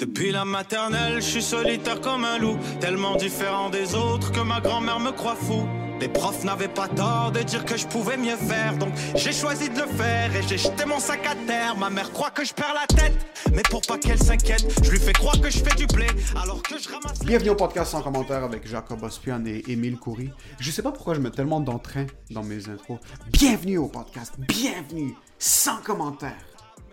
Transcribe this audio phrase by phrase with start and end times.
[0.00, 4.58] Depuis la maternelle, je suis solitaire comme un loup, tellement différent des autres que ma
[4.58, 5.68] grand-mère me croit fou.
[6.00, 9.68] Les profs n'avaient pas tort de dire que je pouvais mieux faire, donc j'ai choisi
[9.68, 11.76] de le faire et j'ai jeté mon sac à terre.
[11.76, 13.12] Ma mère croit que je perds la tête,
[13.52, 16.62] mais pour pas qu'elle s'inquiète, je lui fais croire que je fais du blé alors
[16.62, 17.18] que je ramasse.
[17.18, 20.30] Bienvenue au podcast sans commentaire avec Jacob Ospian et Émile Coury.
[20.60, 23.00] Je sais pas pourquoi je mets tellement d'entrain dans mes intros.
[23.30, 26.38] Bienvenue au podcast, bienvenue, sans commentaire.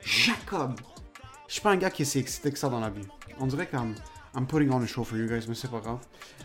[0.04, 0.74] Jacob.
[1.48, 3.08] Je suis pas un gars qui s'est excité que ça dans la vie.
[3.40, 3.94] On dirait qu'un
[4.36, 6.00] I'm putting on a show for you guys, mais c'est pas grave.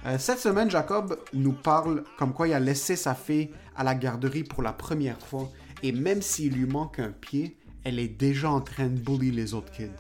[0.07, 3.95] Euh, cette semaine, Jacob nous parle comme quoi il a laissé sa fille à la
[3.95, 5.51] garderie pour la première fois.
[5.83, 9.55] Et même s'il lui manque un pied, elle est déjà en train de bully les
[9.55, 9.91] autres kids.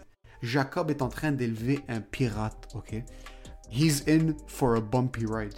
[0.41, 3.03] Jacob est en train d'élever un pirate, ok?
[3.70, 5.55] He's in for a bumpy ride.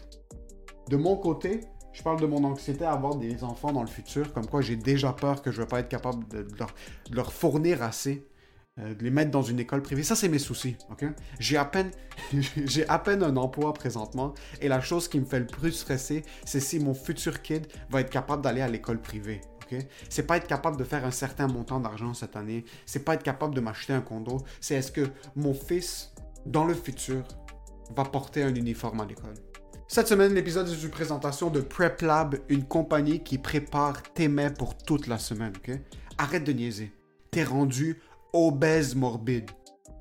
[0.88, 1.60] De mon côté,
[1.92, 4.76] je parle de mon anxiété à avoir des enfants dans le futur, comme quoi j'ai
[4.76, 6.46] déjà peur que je ne vais pas être capable de,
[7.12, 8.26] leur fournir assez
[8.80, 10.02] euh, de les mettre dans une école privée.
[10.02, 10.76] Ça, c'est mes soucis?
[11.38, 11.92] J'ai à peine,
[12.64, 16.24] j'ai à peine un emploi présentement, et la chose qui me fait le plus stresser,
[16.44, 19.42] c'est si mon futur kid va être capable d'aller à l'école privée.
[19.62, 19.78] ok?
[20.08, 23.22] C'est pas être capable de faire un certain montant d'argent cette année, c'est pas être
[23.22, 26.12] capable de m'acheter un condo, c'est est-ce que mon fils,
[26.44, 27.22] dans le futur,
[27.94, 29.34] va porter un uniforme à l'école?
[29.86, 34.50] Cette semaine, l'épisode est une présentation de Prep Lab, une compagnie qui prépare tes mets
[34.50, 35.52] pour toute la semaine?
[36.18, 36.90] Arrête de niaiser.
[37.30, 38.00] T'es rendu
[38.34, 39.50] obèse morbide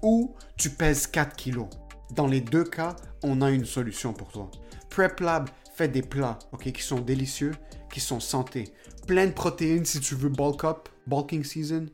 [0.01, 1.69] ou tu pèses 4 kilos.
[2.13, 4.51] Dans les deux cas, on a une solution pour toi.
[4.89, 7.53] Prep Lab fait des plats qui sont délicieux,
[7.89, 8.73] qui sont santé.
[9.07, 11.85] Plein de protéines si tu veux bulk up, bulking season.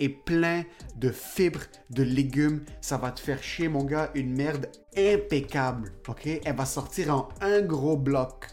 [0.00, 0.62] Et plein
[0.96, 2.64] de fibres, de légumes.
[2.80, 4.12] Ça va te faire chier, mon gars.
[4.14, 5.92] Une merde impeccable.
[6.06, 6.26] Ok?
[6.26, 8.46] Elle va sortir en un gros bloc.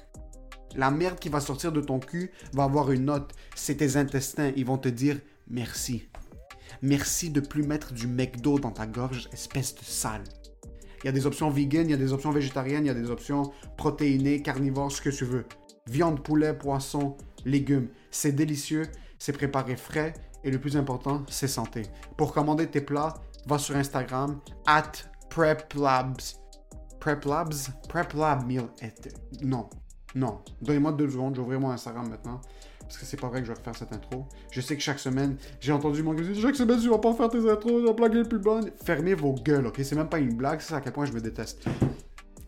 [0.76, 3.32] La merde qui va sortir de ton cul va avoir une note.
[3.56, 4.52] C'est tes intestins.
[4.56, 6.10] Ils vont te dire merci.
[6.82, 10.24] Merci de plus mettre du McDo dans ta gorge, espèce de sale.
[11.04, 12.96] Il y a des options vegan, il y a des options végétariennes, il y a
[12.96, 15.46] des options protéinées, carnivores, ce que tu veux.
[15.88, 17.16] Viande, poulet, poisson,
[17.46, 17.90] légumes.
[18.10, 18.88] C'est délicieux,
[19.20, 20.14] c'est préparé frais
[20.44, 21.84] et le plus important, c'est santé.
[22.18, 23.14] Pour commander tes plats,
[23.48, 24.92] va sur Instagram, at
[25.30, 26.38] PrepLabs.
[27.00, 27.70] PrepLabs?
[27.88, 28.68] PrepLab Meal.
[29.44, 29.70] Non,
[30.16, 30.40] non.
[30.62, 32.42] Donnez-moi deux secondes, j'ouvre mon Instagram maintenant.
[32.88, 34.26] Parce que c'est pas vrai que je vais refaire cette intro.
[34.52, 37.14] Je sais que chaque semaine, j'ai entendu mon gars dire Chaque semaine, tu vas pas
[37.14, 38.72] faire tes intros, la blague est plus bonne.
[38.84, 39.80] Fermez vos gueules, ok?
[39.84, 41.66] C'est même pas une blague, c'est à quel point je me déteste.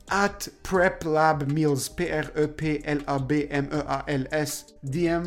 [0.09, 5.23] At Prep Lab Meals, P-R-E-P-L-A-B-M-E-A-L-S, DM.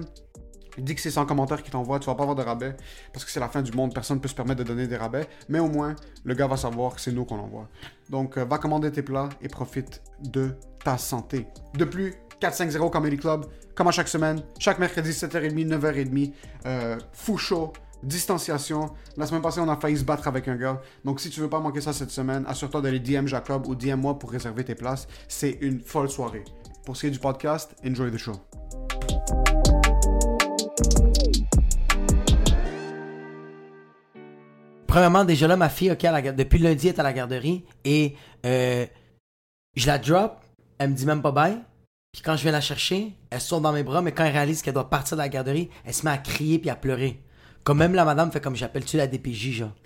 [0.78, 2.76] Dis que c'est sans commentaire qui t'envoie, tu vas pas avoir de rabais
[3.12, 4.96] parce que c'est la fin du monde, personne ne peut se permettre de donner des
[4.96, 7.68] rabais, mais au moins le gars va savoir que c'est nous qu'on envoie.
[8.08, 11.46] Donc euh, va commander tes plats et profite de ta santé.
[11.74, 16.32] De plus, 450 Comedy Club, comme à chaque semaine, chaque mercredi 7h30, 9h30,
[16.66, 18.90] euh, fou chaud, distanciation.
[19.16, 20.80] La semaine passée, on a failli se battre avec un gars.
[21.04, 24.00] Donc, si tu veux pas manquer ça cette semaine, assure-toi d'aller DM Jacob ou DM
[24.00, 25.06] moi pour réserver tes places.
[25.28, 26.44] C'est une folle soirée.
[26.84, 28.32] Pour ce qui est du podcast, enjoy the show.
[34.86, 38.16] Premièrement, déjà là, ma fille, ok, à depuis lundi, elle est à la garderie et
[38.44, 38.86] euh,
[39.76, 40.42] je la drop,
[40.78, 41.58] elle me dit même pas bye.
[42.12, 44.62] Puis quand je viens la chercher, elle saute dans mes bras, mais quand elle réalise
[44.62, 47.20] qu'elle doit partir de la garderie, elle se met à crier puis à pleurer.
[47.62, 49.72] Comme même la madame fait comme j'appelle-tu la DPJ, genre?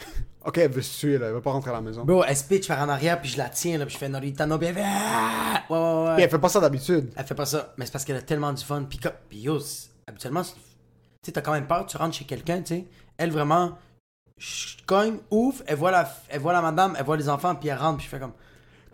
[0.47, 1.29] Ok, elle veut se tuer, là.
[1.29, 2.05] Elle veut pas rentrer à la maison.
[2.05, 4.11] Bro, elle se pitch par en arrière puis je la tiens, là, puis je fais
[4.11, 4.83] Norita, no, puis elle fait!
[4.83, 6.15] Ouais, ouais, ouais.
[6.17, 7.11] Puis elle fait pas ça d'habitude.
[7.17, 8.85] Elle fait pas ça, mais c'est parce qu'elle a tellement du fun.
[8.85, 9.01] Puis,
[9.31, 9.59] puis yo,
[10.07, 10.51] habituellement, tu
[11.25, 12.85] sais, t'as quand même peur, tu rentres chez quelqu'un, tu sais.
[13.17, 13.79] Elle, vraiment,
[14.37, 17.71] je cogne, ouvre, elle voit, la, elle voit la madame, elle voit les enfants, puis
[17.71, 18.35] elle rentre, puis je fais comme.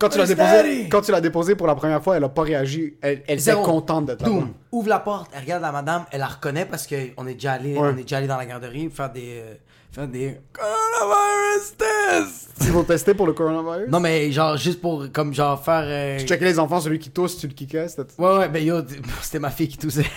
[0.01, 2.43] Quand tu l'as déposé, quand tu l'as déposé pour la première fois, elle a pas
[2.43, 2.95] réagi.
[3.03, 4.33] Elle, elle était contente d'être là.
[4.73, 7.75] Ouvre la porte, elle regarde la madame, elle la reconnaît parce qu'on est déjà allé,
[7.75, 7.91] Ouais.
[7.93, 9.55] on est déjà allé dans la garderie faire des, euh,
[9.93, 12.51] faire des coronavirus tests.
[12.63, 13.91] Ils vont tester pour le coronavirus?
[13.91, 15.83] Non mais genre juste pour comme genre faire.
[15.85, 17.87] euh, Tu checkais les enfants, celui qui tousse, tu le kickais.
[18.19, 18.77] Ouais ouais ben yo
[19.23, 20.07] c'était ma fille qui toussait.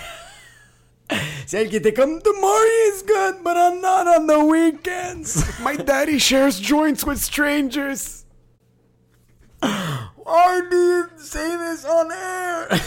[1.45, 5.43] C'est elle qui était comme The Maury is good, but I'm not on the weekends.
[5.63, 8.22] My daddy shares joints with strangers.
[10.25, 12.79] Why do you say this on air?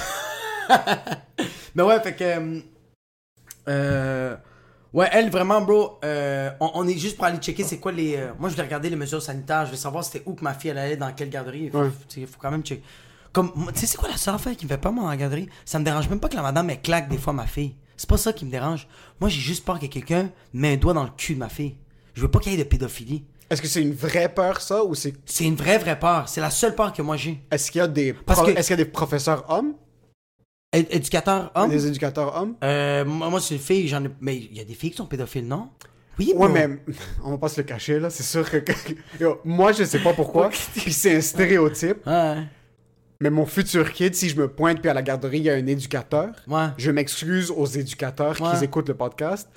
[1.74, 2.24] Mais ouais, fait que.
[2.24, 2.60] euh,
[3.68, 4.36] Euh.
[4.92, 8.16] Ouais, elle, vraiment, bro, euh, on, on est juste pour aller checker c'est quoi les.
[8.16, 10.54] euh, moi, je vais regarder les mesures sanitaires, je vais savoir c'était où que ma
[10.54, 11.64] fille elle allait, dans quelle garderie.
[11.64, 11.90] Il faut, Ouais.
[12.40, 12.82] quand même checker.
[13.32, 15.16] Comme, tu sais, c'est quoi la seule affaire qui me fait peur, moi, dans la
[15.18, 15.48] garderie?
[15.66, 17.74] Ça me dérange même pas que la madame, elle claque des fois ma fille.
[17.98, 18.88] C'est pas ça qui me dérange.
[19.20, 21.76] Moi, j'ai juste peur que quelqu'un met un doigt dans le cul de ma fille.
[22.14, 23.24] Je veux pas qu'il y ait de pédophilie.
[23.48, 25.14] Est-ce que c'est une vraie peur, ça, ou c'est.
[25.24, 26.28] C'est une vraie, vraie peur.
[26.28, 27.40] C'est la seule peur que moi j'ai.
[27.50, 28.12] Est-ce qu'il y a des.
[28.12, 29.74] Parce que- Est-ce qu'il y a des professeurs hommes?
[30.72, 31.70] É- Éducateur homme?
[31.70, 32.54] Des éducateurs hommes?
[32.64, 34.10] Euh, moi, moi, c'est une fille, j'en ai.
[34.20, 35.70] Mais il y a des filles qui sont pédophiles, non?
[36.18, 36.48] Oui, Ouais, bro.
[36.48, 36.68] mais
[37.24, 38.10] on va pas se le cacher, là.
[38.10, 38.58] C'est sûr que.
[39.20, 40.48] Yo, moi, je sais pas pourquoi.
[40.74, 42.04] Puis c'est un stéréotype.
[42.06, 42.42] Ouais.
[43.20, 45.54] Mais mon futur kid, si je me pointe puis à la garderie, il y a
[45.54, 46.30] un éducateur.
[46.48, 46.66] Ouais.
[46.76, 48.58] Je m'excuse aux éducateurs Ouais.
[48.58, 49.48] qui écoutent le podcast.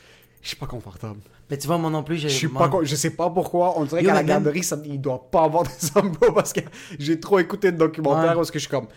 [0.41, 1.19] Je suis pas confortable.
[1.49, 2.29] Mais tu vois, moi non plus, j'ai.
[2.29, 3.77] Je suis pas con- je sais pas pourquoi.
[3.79, 6.53] On dirait qu'à la même- garderie, ça, il doit pas avoir des hommes bro, parce
[6.53, 6.59] que
[6.99, 8.35] j'ai trop écouté de documentaires Ouais.
[8.35, 8.87] parce que je suis comme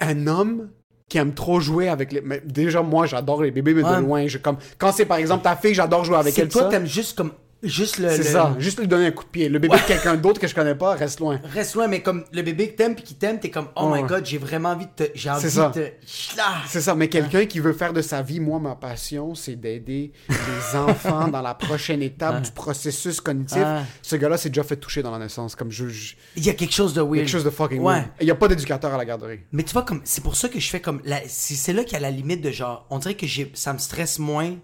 [0.00, 0.70] un homme
[1.08, 2.20] qui aime trop jouer avec les.
[2.20, 3.96] mais déjà, moi, j'adore les bébés, mais Ouais.
[3.96, 4.26] de loin.
[4.26, 6.48] Je, comme quand c'est par exemple ta fille, j'adore jouer avec elle.
[6.48, 7.32] toi, t'aimes juste comme.
[7.62, 8.08] Juste le.
[8.10, 8.54] C'est le- ça.
[8.58, 9.48] Juste lui donner un coup de pied.
[9.48, 11.40] Le bébé de quelqu'un d'autre que je connais pas, reste loin.
[11.52, 14.02] Reste loin, mais comme le bébé que t'aimes puis qui t'aime, t'es comme, oh Ouais.
[14.02, 15.10] my god, j'ai vraiment envie de te.
[15.14, 15.68] J'ai envie ça.
[15.74, 15.90] de te.
[16.06, 16.44] Chla!
[16.68, 20.12] C'est ça, mais quelqu'un qui veut faire de sa vie, moi, ma passion, c'est d'aider
[20.28, 23.62] les enfants dans la prochaine étape du processus cognitif.
[24.02, 25.88] Ce gars-là s'est déjà fait toucher dans la naissance, comme je.
[25.88, 27.16] je- Il y a quelque chose de weird.
[27.16, 27.94] quelque chose de fucking Ouais.
[27.94, 28.08] weird.
[28.20, 29.40] Il n'y a pas d'éducateur à la garderie.
[29.52, 31.00] Mais tu vois, comme c'est pour ça que je fais comme.
[31.04, 32.86] la- C'est c'est là qu'il y a la limite de genre.
[32.90, 34.54] On dirait que j'ai, ça me stresse moins.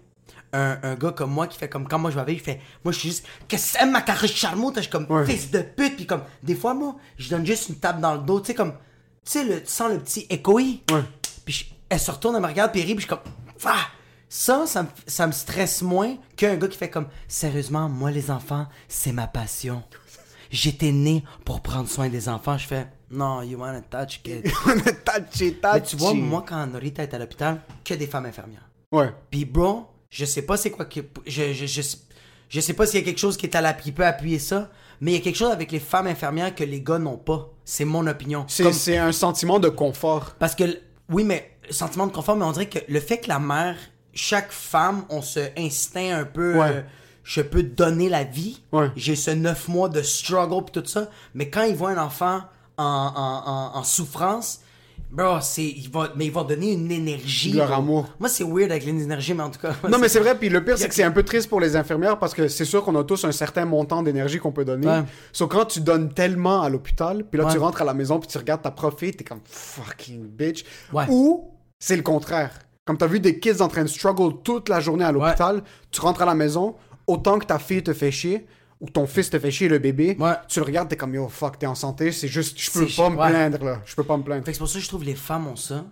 [0.53, 2.61] Un, un gars comme moi qui fait comme quand moi je vais avec, il fait.
[2.83, 3.25] Moi je suis juste.
[3.47, 4.75] Que c'est ma carrière charmante?
[4.77, 5.25] Je suis comme Ouais.
[5.25, 5.95] fils de pute.
[5.97, 6.23] Puis comme.
[6.43, 8.39] Des fois, moi, je donne juste une tape dans le dos.
[8.39, 8.71] Tu sais, comme.
[9.25, 10.81] Tu sais, le, tu sens le petit échoï.
[10.91, 11.03] Ouais.
[11.43, 13.33] Puis je- elle se retourne, elle me regarde, puis elle rit, puis je suis comme.
[13.65, 13.87] Ah!
[14.29, 17.07] Ça, ça me, ça me stresse moins qu'un gars qui fait comme.
[17.27, 19.83] Sérieusement, moi, les enfants, c'est ma passion.
[20.51, 22.57] J'étais né pour prendre soin des enfants.
[22.57, 22.87] Je fais.
[23.11, 24.43] Non, you wanna touch kid.
[25.05, 25.81] Tachi, Mais tachi.
[25.91, 28.67] tu vois, moi, quand Norita est à l'hôpital, que des femmes infirmières.
[28.91, 29.13] Ouais.
[29.29, 29.87] Puis, bro,
[30.17, 31.01] je sais pas c'est quoi qui.
[31.27, 31.81] Je, je, je,
[32.47, 34.39] je sais pas s'il y a quelque chose qui est à la, qui peut appuyer
[34.39, 34.69] ça,
[35.01, 37.49] mais il y a quelque chose avec les femmes infirmières que les gars n'ont pas.
[37.65, 38.45] C'est mon opinion.
[38.47, 40.35] C'est Comme- c'est un sentiment de confort.
[40.39, 40.63] Parce que,
[41.09, 43.75] oui, mais sentiment de confort, mais on dirait que le fait que la mère,
[44.13, 46.55] chaque femme, ont ce instinct un peu.
[46.57, 46.69] Ouais.
[46.69, 46.81] euh,
[47.23, 48.61] je peux donner la vie.
[48.71, 48.89] Ouais.
[48.95, 51.09] J'ai ce neuf mois de struggle puis tout ça.
[51.33, 52.41] Mais quand ils voient un enfant
[52.77, 54.61] en, en, en, en souffrance,
[55.11, 57.53] bro, c'est, il va, mais il va donner une énergie.
[57.53, 58.07] Leur amour.
[58.19, 59.73] Moi, c'est weird avec l'énergie, mais en tout cas.
[59.89, 61.75] Non, mais c'est vrai, puis le pire, c'est que c'est un peu triste pour les
[61.75, 64.87] infirmières parce que c'est sûr qu'on a tous un certain montant d'énergie qu'on peut donner.
[64.87, 65.03] Ouais.
[65.31, 67.51] Sauf quand tu donnes tellement à l'hôpital, puis là, Ouais.
[67.53, 70.63] tu rentres à la maison, puis tu regardes ta prof et t'es comme fucking bitch.
[70.93, 71.05] Ouais.
[71.09, 71.49] Ou
[71.79, 72.51] c'est le contraire.
[72.85, 76.01] Comme t'as vu des kids en train de struggle toute la journée à l'hôpital, tu
[76.01, 76.75] rentres à la maison,
[77.07, 78.45] autant que ta fille te fait chier,
[78.85, 80.33] ou ton fils te fait chier, le bébé, Ouais.
[80.47, 83.09] tu le regardes, t'es comme yo, fuck, t'es en santé, c'est juste, je peux pas
[83.09, 83.29] me ouais.
[83.29, 83.81] plaindre, là.
[83.85, 84.45] Je peux pas me plaindre.
[84.45, 85.85] Fait que c'est pour ça que je trouve que les femmes ont ça.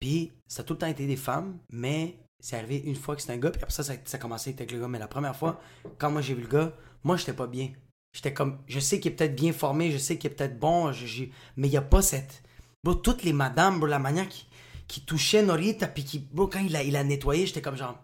[0.00, 3.20] Puis ça a tout le temps été des femmes, mais c'est arrivé une fois que
[3.20, 4.88] c'était un gars, puis après ça, ça, ça a commencé avec le gars.
[4.88, 5.60] Mais la première fois,
[5.98, 6.72] quand moi j'ai vu le gars,
[7.04, 7.68] moi j'étais pas bien.
[8.14, 10.92] J'étais comme, je sais qu'il est peut-être bien formé, je sais qu'il est peut-être bon,
[10.92, 11.24] je-
[11.56, 12.42] mais il y a pas cette.
[12.84, 14.46] Bro, toutes les madames, bro, la manière qui,
[14.88, 17.96] qui touchait Norita, puis qui, bro, quand il a, il a nettoyé, j'étais comme genre,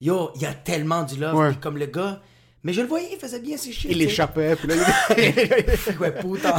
[0.00, 1.50] yo, il y a tellement du love, Ouais.
[1.50, 2.20] puis comme le gars.
[2.64, 3.90] Mais je le voyais, il faisait bien ses shit.
[3.90, 4.74] Il échappait, puis là,
[5.16, 5.96] il...
[6.00, 6.54] Ouais, putain.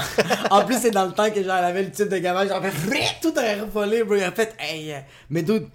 [0.50, 3.16] En plus, c'est dans le temps que genre, avait le type de gamin, genre, fait,
[3.22, 4.16] tout a revolé, bro.
[4.16, 5.00] Il a fait, hey, euh,
[5.30, 5.68] mais dude,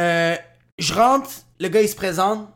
[0.00, 0.36] euh,
[0.78, 1.30] je rentre,
[1.60, 2.48] le gars, il se présente.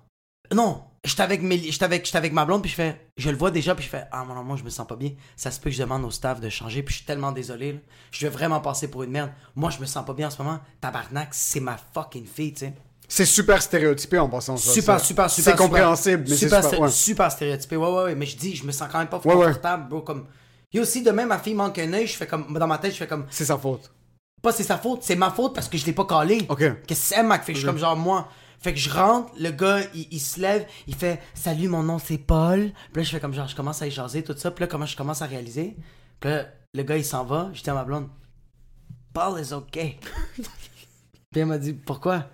[0.52, 3.36] Non, j'étais avec, Méli- j'étais avec, j'étais avec ma blonde, puis je fais, je le
[3.36, 5.12] vois déjà, puis je fais, ah, non, moi, je me sens pas bien.
[5.36, 7.74] Ça se peut que je demande au staff de changer, puis je suis tellement désolé,
[7.74, 7.78] là.
[8.10, 9.30] Je vais vraiment passer pour une merde.
[9.54, 10.58] Moi, je me sens pas bien en ce moment.
[10.80, 12.74] Tabarnak, c'est ma fucking fille, tu sais.
[13.14, 14.72] C'est super stéréotypé en passant ça.
[14.72, 15.04] Super, ça.
[15.04, 15.52] super, super.
[15.52, 16.80] C'est compréhensible, mais c'est super, super.
[16.80, 16.88] ouais.
[16.88, 17.76] super stéréotypé.
[17.76, 18.14] Ouais, ouais, ouais.
[18.14, 19.46] Mais je dis, je me sens quand même pas Ouais, ouais.
[19.48, 20.00] confortable, bro.
[20.00, 20.24] Comme.
[20.72, 22.50] Et aussi, demain, ma fille manque un œil, je fais comme.
[22.58, 23.26] Dans ma tête, je fais comme.
[23.28, 23.92] C'est sa faute.
[24.40, 26.46] Pas c'est sa faute, c'est ma faute parce que je l'ai pas collé.
[26.48, 26.60] Ok.
[26.86, 27.44] Qu'est-ce que c'est, Mac?
[27.44, 28.28] Fait que je suis comme genre, moi.
[28.58, 31.98] Fait que je rentre, le gars, il, il se lève, il fait Salut, mon nom
[31.98, 32.70] c'est Paul.
[32.94, 34.50] Puis là, je fais comme genre, je commence à échanger tout ça.
[34.52, 35.76] Puis là, comment je commence à réaliser?
[36.18, 37.50] Puis là, le gars, il s'en va.
[37.52, 38.08] Je dis à ma blonde
[39.12, 39.98] Paul is okay.
[41.30, 42.24] Puis elle m'a dit Pourquoi?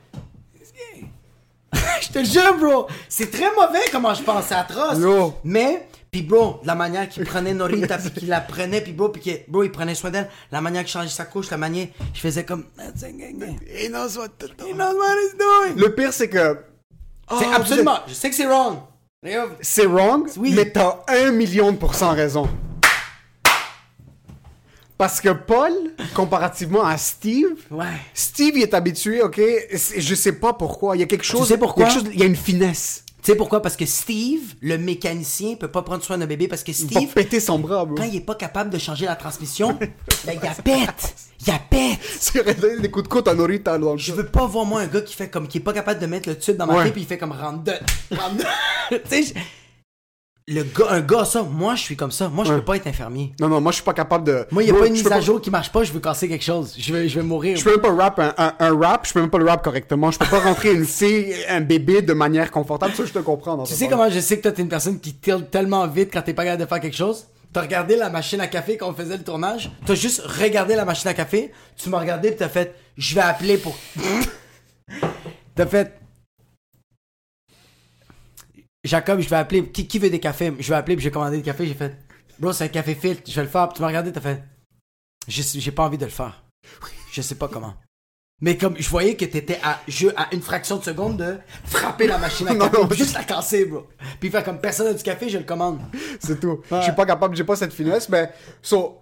[2.03, 2.87] je te le jure, bro.
[3.09, 4.47] C'est très mauvais comment je pense.
[4.47, 4.99] C'est atroce.
[4.99, 5.35] Yo.
[5.45, 9.21] Mais, Puis bro, la manière qu'il prenait Norita, puis qu'il la prenait, puis bro, puis
[9.23, 12.21] que, bro, il prenait soin d'elle, la manière qu'il changeait sa couche, la manière, je
[12.21, 14.67] faisais comme, He knows what to do.
[14.67, 15.77] He knows what he's doing?
[15.77, 16.59] Le pire, c'est que.
[17.39, 18.79] C'est Ah, absolument, je sais que c'est wrong.
[19.61, 20.55] C'est wrong, Oui.
[20.57, 22.49] mais t'as un million de pourcents raison.
[24.99, 25.73] Parce que Paul,
[26.15, 27.87] comparativement à Steve, Ouais.
[28.13, 29.41] Steve il est habitué, ok,
[29.77, 31.85] c'est- je sais pas pourquoi, il y a quelque chose, sais pourquoi?
[31.85, 33.05] il y a, quelque chose- il y a une finesse.
[33.23, 33.61] Tu sais pourquoi?
[33.63, 37.01] Parce que Steve, le mécanicien, peut pas prendre soin d'un bébé parce que Il va
[37.01, 37.97] Steve, péter son bras, bro.
[37.97, 39.77] quand il est pas capable de changer la transmission,
[40.25, 41.15] ben il a pète.
[41.47, 42.33] Il a pète.
[42.41, 44.87] Aurait donné des coups de côte à Norita le Je veux pas voir moi un
[44.87, 46.85] gars qui fait comme qui est pas capable de mettre le tube dans ma Ouais.
[46.85, 47.73] tête puis il fait comme rentre de
[48.17, 48.99] rentre de.
[49.09, 49.35] tu sais
[50.51, 52.57] le gars un gars ça moi je suis comme ça moi je Ouais.
[52.59, 54.47] peux pas être infirmier Non, non, moi je suis pas capable de.
[54.51, 56.27] moi il a Bro, pas une mise à jour qui marche pas je veux casser
[56.29, 58.79] quelque chose je vais je vais mourir Je peux même pas rap un, un, un
[58.79, 60.11] rap, je peux même pas le rap correctement.
[60.11, 62.95] Je peux pas rentrer une fille, un bébé de manière confortable.
[62.95, 63.57] Ça, je te comprends.
[63.57, 66.11] Dans tu sais comment je sais que toi t'es une personne qui tire tellement vite
[66.13, 67.27] quand t'es pas capable de faire quelque chose?
[67.53, 69.71] T'as regardé la machine à café quand on faisait le tournage?
[69.87, 71.51] T'as juste regardé la machine à café?
[71.77, 73.77] Tu m'as regardé pis t'as fait, je vais appeler pour.
[75.55, 75.93] t'as fait,
[78.85, 79.69] Jacob, je vais appeler.
[79.69, 80.53] Qui, qui veut des cafés?
[80.59, 81.67] Je vais appeler, puis j'ai commandé des cafés.
[81.67, 81.97] J'ai fait,
[82.39, 83.69] bro, c'est un café filtre, je vais le faire.
[83.69, 84.43] Puis tu m'as regardé, t'as fait,
[85.27, 86.45] j'ai pas envie de le faire.
[87.13, 87.75] Je sais pas comment.
[88.41, 92.07] Mais comme je voyais que t'étais à, je, à une fraction de seconde de frapper
[92.07, 93.89] la machine à café, non, juste la casser, bro.
[94.21, 95.81] Puis faire comme personne n'a du café, je le commande.
[96.21, 96.61] C'est tout.
[96.71, 98.31] Je suis pas capable, j'ai pas cette finesse, mais.
[98.63, 99.01] So,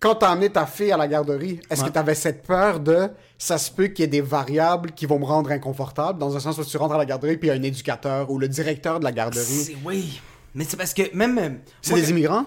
[0.00, 1.88] quand t'as amené ta fille à la garderie, est-ce Ouais.
[1.88, 3.10] que t'avais cette peur de.
[3.38, 6.40] Ça se peut qu'il y ait des variables qui vont me rendre inconfortable, dans un
[6.40, 8.48] sens où tu rentres à la garderie, puis il y a un éducateur ou le
[8.48, 9.44] directeur de la garderie?
[9.44, 10.20] C'est- Oui.
[10.54, 11.38] Mais c'est parce que même.
[11.38, 11.50] euh,
[11.82, 12.46] C'est des que- immigrants?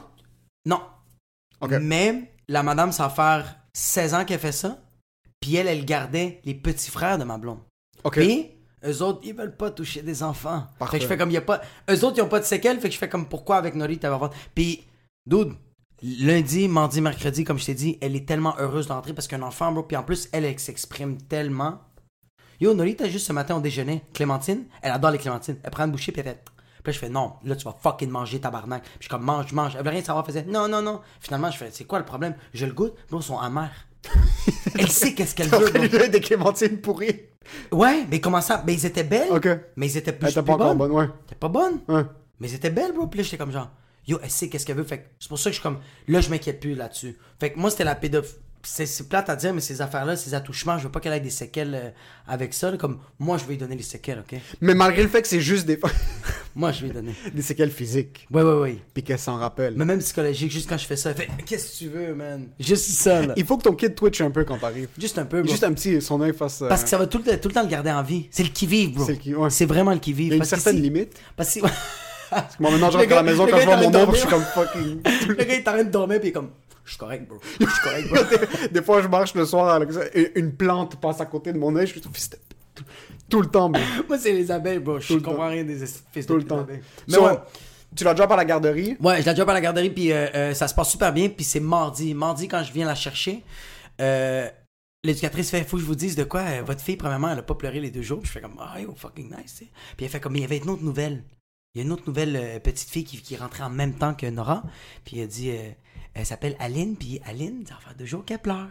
[0.65, 0.81] Non.
[1.61, 1.71] Ok.
[1.81, 4.79] Mais la madame, ça va faire 16 ans qu'elle fait ça.
[5.39, 7.59] Puis elle, elle gardait les petits frères de ma blonde.
[8.03, 8.15] Ok.
[8.15, 8.51] Puis,
[8.85, 10.65] eux autres, ils veulent pas toucher des enfants.
[10.79, 10.93] Parfait.
[10.93, 11.61] Fait que je fais comme, il y a pas...
[11.89, 13.99] Eux autres, ils ont pas de séquelles, fait que je fais comme, pourquoi avec Nori,
[13.99, 14.17] t'avais.
[14.55, 14.85] Puis,
[15.25, 15.53] dude,
[16.01, 19.71] lundi, mardi, mercredi, comme je t'ai dit, elle est tellement heureuse d'entrer parce qu'un enfant,
[19.71, 21.81] bro, puis en plus, elle, elle s'exprime tellement.
[22.59, 25.57] Yo, Nori, t'as juste ce matin au déjeuner, Clémentine, elle adore les clémentines.
[25.63, 26.43] Elle prend une bouchée, puis elle fait...
[26.83, 28.83] Puis là, je fais, non, là, tu vas fucking manger, tabarnak.
[28.83, 29.75] Puis je suis comme, mange, mange.
[29.75, 31.01] Elle veut rien savoir, elle faisait, non, non, non.
[31.19, 32.35] Finalement, je fais, c'est quoi le problème?
[32.53, 33.87] Je le goûte, bro, ils sont amers.
[34.77, 37.19] elle sait qu'est-ce qu'elle veut, fait des clémentines pourries.
[37.71, 38.57] Ouais, mais comment ça?
[38.57, 39.29] Ben, ils étaient belles.
[39.31, 39.47] Ok.
[39.75, 40.89] Mais ils étaient plus, Elle était pas encore bonnes.
[40.89, 41.09] bonne, ouais.
[41.27, 41.79] T'es pas bonne?
[41.87, 42.03] Ouais.
[42.39, 43.07] Mais ils étaient belles, bro.
[43.07, 43.69] Puis là, j'étais comme genre,
[44.09, 44.83] yo, elle sait qu'est-ce qu'elle veut.
[44.83, 47.17] Fait que c'est pour ça que je suis comme, là, je m'inquiète plus là-dessus.
[47.39, 48.37] Fait que moi, c'était la pédophilie.
[48.61, 51.29] C'est plate à dire, mais ces affaires-là, ces attouchements, je veux pas qu'elle ait des
[51.29, 51.89] séquelles euh,
[52.27, 52.69] avec ça.
[52.69, 52.75] là.
[52.75, 54.37] Comme, moi, je vais lui donner les séquelles, ok?
[54.59, 55.79] Mais malgré le fait que c'est juste des,
[56.55, 57.13] Moi, je vais lui donner.
[57.33, 58.77] des séquelles physiques, Ouais, ouais, ouais.
[58.93, 59.75] puis qu'elle s'en rappelle.
[59.77, 62.49] Mais même psychologique, juste quand je fais ça, elle fait, qu'est-ce que tu veux, man?
[62.59, 63.33] Juste ça, là.
[63.37, 64.89] Il faut que ton kid twitch un peu quand t'arrives.
[64.99, 65.49] Juste un peu, bro.
[65.49, 66.61] Juste un petit, son œil face.
[66.61, 68.27] euh, Parce que ça va tout le, tout le temps le garder en vie.
[68.29, 69.05] C'est le qui-vive, bro.
[69.05, 69.65] C'est qui- ouais.
[69.67, 70.25] Vraiment le qui-vive.
[70.25, 71.17] Il y a une Parce certaine limite.
[71.37, 71.61] Parce que...
[72.59, 74.13] Moi, maintenant, je Le rentre à la maison, quand je vois mon train de ombre,
[74.13, 75.01] je suis comme fucking.
[75.27, 76.51] le gars, il train de dormir, puis il est comme,
[76.86, 77.39] je suis correct, bro.
[77.59, 78.38] Je suis correct, bro.
[78.62, 81.53] des, des fois, je marche le soir, avec ça, et une plante passe à côté
[81.53, 82.12] de mon œil, je suis tout,
[83.29, 83.81] tout le temps, bro.
[84.07, 85.00] Moi, c'est les abeilles, bro.
[85.00, 85.77] Je comprends rien des
[86.12, 86.59] fils Tout de le temps.
[86.59, 86.81] abeilles.
[87.07, 87.38] Mais So, ouais.
[87.95, 88.98] Tu l'as drop à la garderie?
[89.00, 91.29] Ouais, je la job à la garderie, puis euh, euh, ça se passe super bien,
[91.29, 92.13] puis c'est mardi.
[92.13, 93.43] Mardi, quand je viens la chercher,
[94.00, 94.48] euh,
[95.03, 97.55] l'éducatrice fait, faut que je vous dise de quoi, votre fille, premièrement, elle a pas
[97.55, 98.19] pleuré les deux jours.
[98.19, 99.63] Puis je fais comme, ah, yo, fucking nice.
[99.98, 101.24] Puis elle fait comme, il y avait une autre nouvelle.
[101.73, 103.93] Il y a une autre nouvelle euh, petite fille qui, qui est rentrée en même
[103.93, 104.63] temps que Nora,
[105.05, 105.71] puis elle dit, euh,
[106.15, 108.69] elle s'appelle Aline, puis Aline, ça va faire deux jours qu'elle pleure.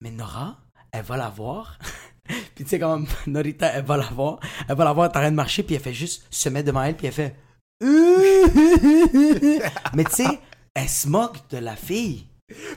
[0.00, 0.58] Mais Nora,
[0.92, 1.78] elle va la voir.
[2.54, 4.40] puis tu sais, comme Norita, elle va la voir.
[4.68, 6.66] Elle va la voir, elle en train de marcher, puis elle fait juste se mettre
[6.66, 7.36] devant elle, puis elle fait.
[9.94, 10.38] Mais tu sais,
[10.74, 12.26] elle se moque de la fille.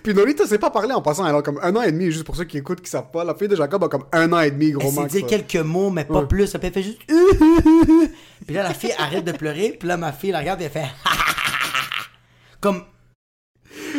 [0.04, 1.26] Puis Norita sait pas parler en passant.
[1.28, 3.24] Elle a comme un an et demi, juste pour ceux qui écoutent, qui savent pas.
[3.24, 5.28] La fille de Jacob a comme un an et demi, gros Elle dire là.
[5.28, 6.28] quelques mots, mais pas Ouais.
[6.28, 6.54] plus.
[6.62, 7.00] Elle fait juste.
[8.46, 10.72] Puis là, la fille arrête de pleurer, puis là, ma fille la regarde, et elle
[10.72, 10.88] fait.
[12.62, 12.84] Comme.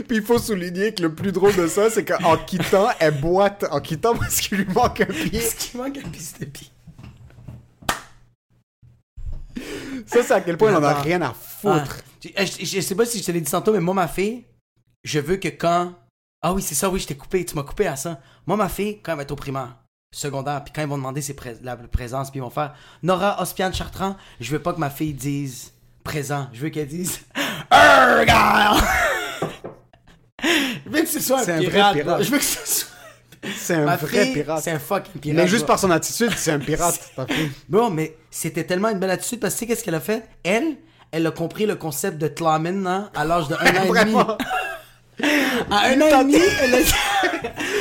[0.06, 3.64] Puis il faut souligner que le plus drôle de ça, c'est qu'en quittant, elle boite
[3.70, 5.38] en quittant parce qu'il lui manque un pied.
[5.38, 6.68] Est-ce qu'il manque un piste de pied?
[10.06, 11.98] Ça, c'est à quel point elle en a rien à foutre.
[12.36, 14.08] Ah, je, je- je sais pas si je te l'ai dit tantôt, mais moi, ma
[14.08, 14.44] fille,
[15.04, 15.92] je veux que quand.
[16.42, 18.20] Ah oui, c'est ça, oui, je t'ai coupé, tu m'as coupé à ça.
[18.46, 19.76] Moi, ma fille, quand elle va être au primaire,
[20.12, 23.40] secondaire, puis quand ils vont demander ses pré- la présence, puis ils vont faire Nora
[23.40, 25.73] Ospian Chartrand, je veux pas que ma fille dise
[26.04, 27.20] présent, je veux qu'elle dise
[27.70, 28.76] Ergal!
[30.42, 32.23] Je veux que ce soit un C'est un vrai pirate.
[32.23, 32.90] Je veux que ce soit.
[33.56, 34.62] C'est un Ma vrai fille, pirate.
[34.62, 35.37] C'est un fucking pirate.
[35.37, 37.50] Mais juste par son attitude, c'est un pirate, ta fille.
[37.68, 40.26] Bon, mais c'était tellement une belle attitude parce que tu sais qu'est-ce qu'elle a fait?
[40.42, 40.76] Elle,
[41.12, 44.16] elle a compris le concept de Tlamen hein, à l'âge de un an et demi.
[45.18, 45.64] Vraiment.
[45.71, 46.94] À un an et demi, elle a dit...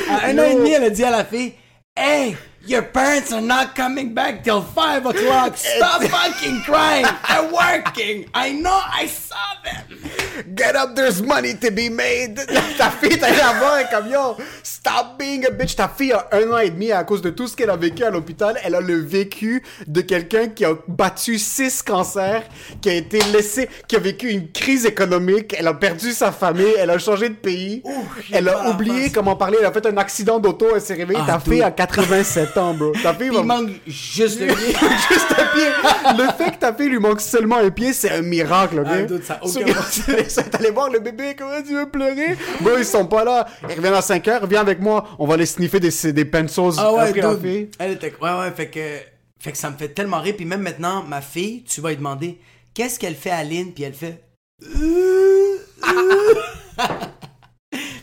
[0.09, 1.53] à un an et demi, elle a dit à la fille,
[1.95, 5.57] Hey, your parents are not coming back till 5 o'clock.
[5.57, 7.05] Stop fucking crying.
[7.27, 8.25] They're working.
[8.33, 10.55] I know, I saw them.
[10.55, 12.35] Get up, there's money to be made.
[12.77, 15.75] Ta fille t'a à voir et comme yo, stop being a bitch.
[15.75, 18.03] Ta fille a un an et demi à cause de tout ce qu'elle a vécu
[18.03, 18.57] à l'hôpital.
[18.63, 22.43] Elle a le vécu de quelqu'un qui a battu six cancers,
[22.81, 25.55] qui a été laissé, qui a vécu une crise économique.
[25.57, 27.83] Elle a perdu sa famille, elle a changé de pays.
[28.27, 29.57] j'ai elle a la oublié comment parler.
[29.59, 31.21] Elle a fait un accident d'auto, elle s'est réveillée.
[31.23, 32.91] Ah, Ta fille a 87 bro.
[33.01, 34.73] Ta fille Il manque juste le pied.
[35.09, 36.23] Juste un pied.
[36.23, 38.87] Le fait que ta fille lui manque seulement un pied, c'est un miracle, ok?
[38.89, 42.37] Ah, dude, ça a aucun voir le bébé, comment tu veux pleurer?
[42.61, 43.47] Bon, ils sont pas là.
[43.69, 45.05] Ils reviennent à 5 heures, viens avec moi.
[45.19, 47.69] On va aller sniffer des, des pencils Ah ouais, dude.
[47.79, 48.13] Elle était...
[48.21, 48.99] Ouais, ouais, fait que...
[49.39, 50.35] Fait que ça me fait tellement rire.
[50.37, 52.39] Puis même maintenant, ma fille, tu vas lui demander
[52.73, 54.23] qu'est-ce qu'elle fait à Aline, puis elle fait...
[54.63, 56.33] Euh, euh.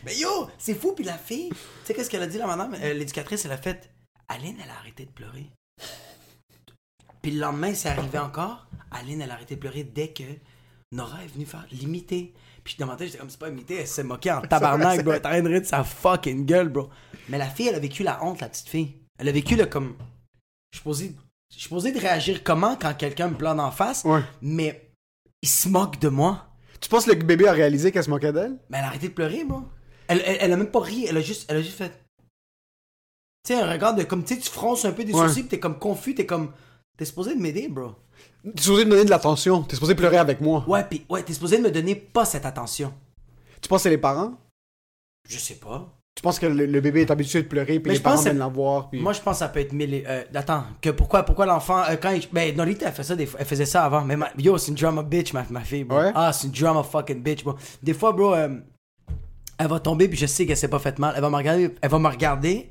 [0.05, 0.93] Mais yo, c'est fou.
[0.93, 2.77] Puis la fille, tu sais qu'est-ce qu'elle a dit, la madame?
[2.83, 3.91] Euh, L'éducatrice, elle a fait...
[4.31, 5.47] Aline, elle a arrêté de pleurer.
[7.23, 8.67] Puis le lendemain, c'est arrivé encore.
[8.91, 10.23] Aline, elle a arrêté de pleurer dès que
[10.93, 12.33] Nora est venue faire l'imiter.
[12.65, 15.13] Puis dans ma tête, j'étais comme, c'est pas imité, elle s'est moquée en tabarnak, bro.
[15.13, 16.89] Elle en train de rire de sa fucking gueule, bro.
[17.29, 18.95] Mais la fille, elle a vécu la honte, la petite fille.
[19.19, 19.97] Elle a vécu le comme.
[20.73, 21.17] Je suis posé.
[21.53, 24.23] Je suis posé de réagir comment quand quelqu'un me plane en face, Ouais.
[24.41, 24.93] mais
[25.43, 26.47] il se moque de moi.
[26.81, 28.57] Tu penses que le bébé a réalisé qu'elle se moquait d'elle?
[28.71, 29.63] Mais elle a arrêté de pleurer, bro.
[30.07, 31.93] Elle, elle, elle a même pas ri, elle a juste, elle a juste fait.
[33.45, 35.21] Tu sais, un regard de comme, tu sais, tu fronces un peu des Ouais.
[35.27, 36.51] sourcils, pis t'es comme confus, t'es comme.
[36.97, 37.95] T'es supposé de m'aider, bro.
[38.55, 39.63] T'es supposé me donner de l'attention.
[39.63, 40.63] T'es supposé pleurer avec moi.
[40.69, 42.93] Ouais, pis, ouais, t'es supposé de me donner pas cette attention.
[43.63, 44.35] Tu penses que c'est les parents?
[45.29, 45.89] Je sais pas.
[46.17, 48.11] Tu penses que le, le bébé est habitué de pleurer, puis Mais les je pense
[48.11, 49.01] parents que c'est- viennent la voir, puis...
[49.01, 50.03] Moi, je pense que ça peut être mille.
[50.07, 51.83] Euh, attends, que pourquoi, pourquoi l'enfant.
[51.89, 54.03] euh, quand il- Ben, Norita, elle, fait ça des fois, elle faisait ça avant.
[54.05, 55.99] Mais ma- yo, c'est une drama bitch, ma, ma fille, bro.
[55.99, 56.13] Ouais?
[56.15, 57.55] Ah, c'est une drama fucking bitch, bro.
[57.83, 58.59] Des fois, bro, euh,
[59.59, 61.15] elle va tomber, puis je sais qu'elle s'est pas fait mal.
[61.17, 62.71] Elle va me regarder, elle va me regarder,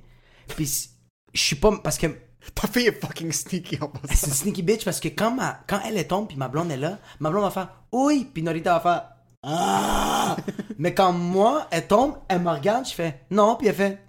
[0.56, 0.90] puis
[1.34, 1.72] je suis pas.
[1.84, 2.08] Parce que
[2.56, 4.14] Ta fille est fucking sneaky en passant.
[4.16, 6.72] c'est une sneaky bitch, parce que quand, ma, quand elle est tombe, puis ma blonde
[6.72, 9.04] est là, ma blonde va faire Oui, puis Norita va faire
[9.44, 10.38] Ah!
[10.80, 14.00] Mais quand moi, elle tombe, elle me regarde, je fais Non, puis elle fait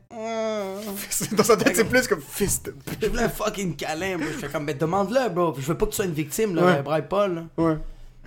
[1.32, 4.26] Dans sa tête, c'est plus comme fist de Je voulais un fucking câlin, bro.
[4.26, 5.54] Je fais comme, mais demande-le, bro.
[5.59, 6.64] Je veux pas que tu sois une victime, là.
[6.64, 6.82] Ouais.
[6.82, 7.44] Braille pas, là.
[7.56, 7.76] Ouais.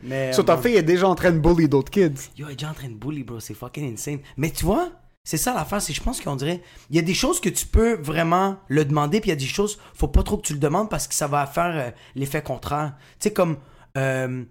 [0.03, 0.33] Mais.
[0.33, 2.29] So, ta euh, fille est déjà en train de bully d'autres kids.
[2.37, 3.39] Yo, elle est déjà en train de bully, bro.
[3.39, 4.19] C'est fucking insane.
[4.37, 4.89] Mais tu vois,
[5.23, 5.81] c'est ça l'affaire.
[5.81, 6.61] C'est, je pense qu'on dirait.
[6.89, 9.39] Il y a des choses que tu peux vraiment le demander, puis il y a
[9.39, 11.91] des choses, faut pas trop que tu le demandes parce que ça va faire euh,
[12.15, 12.95] l'effet contraire.
[13.19, 13.57] Tu sais, comme.
[13.97, 14.43] euh,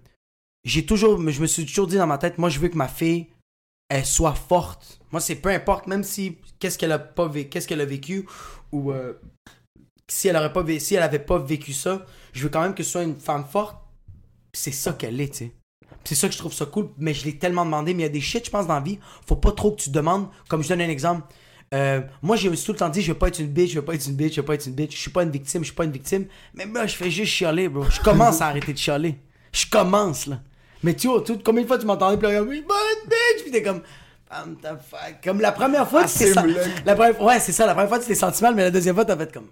[0.63, 1.17] j'ai toujours.
[1.29, 3.27] Je me suis toujours dit dans ma tête, moi, je veux que ma fille,
[3.89, 4.99] elle soit forte.
[5.11, 6.37] Moi, c'est peu importe, même si.
[6.59, 8.25] Qu'est-ce qu'elle a qu'est-ce a vécu,
[8.71, 8.91] ou.
[8.91, 9.19] euh,
[10.07, 12.83] si elle aurait pas si elle avait pas vécu ça, je veux quand même que
[12.83, 13.77] ce soit une femme forte.
[14.53, 15.51] C'est ça qu'elle est, tu sais.
[16.05, 17.93] C'est ça que je trouve ça cool, mais je l'ai tellement demandé.
[17.93, 19.81] Mais il y a des shit, je pense, dans la vie, faut pas trop que
[19.81, 20.27] tu demandes.
[20.49, 21.23] Comme je donne un exemple.
[21.73, 23.85] Euh, moi, j'ai tout le temps dit, je veux pas être une bitch, je veux
[23.85, 24.91] pas être une bitch, je veux pas être une bitch.
[24.95, 26.25] Je suis pas une victime, je suis pas une victime.
[26.53, 27.83] Mais moi, je fais juste chialer, bro.
[27.89, 29.15] Je commence à arrêter de chialer.
[29.51, 30.39] Je commence, là.
[30.83, 33.81] Mais tu vois, combien de fois tu m'entendais pleurer, oui, bonne bitch, puis t'es comme.
[35.23, 36.59] Comme la première fois, t'es sen- bloqué.
[36.85, 38.95] la première Ouais, c'est ça, la première fois, tu t'es senti mal, mais la deuxième
[38.95, 39.47] fois, t'as fait comme,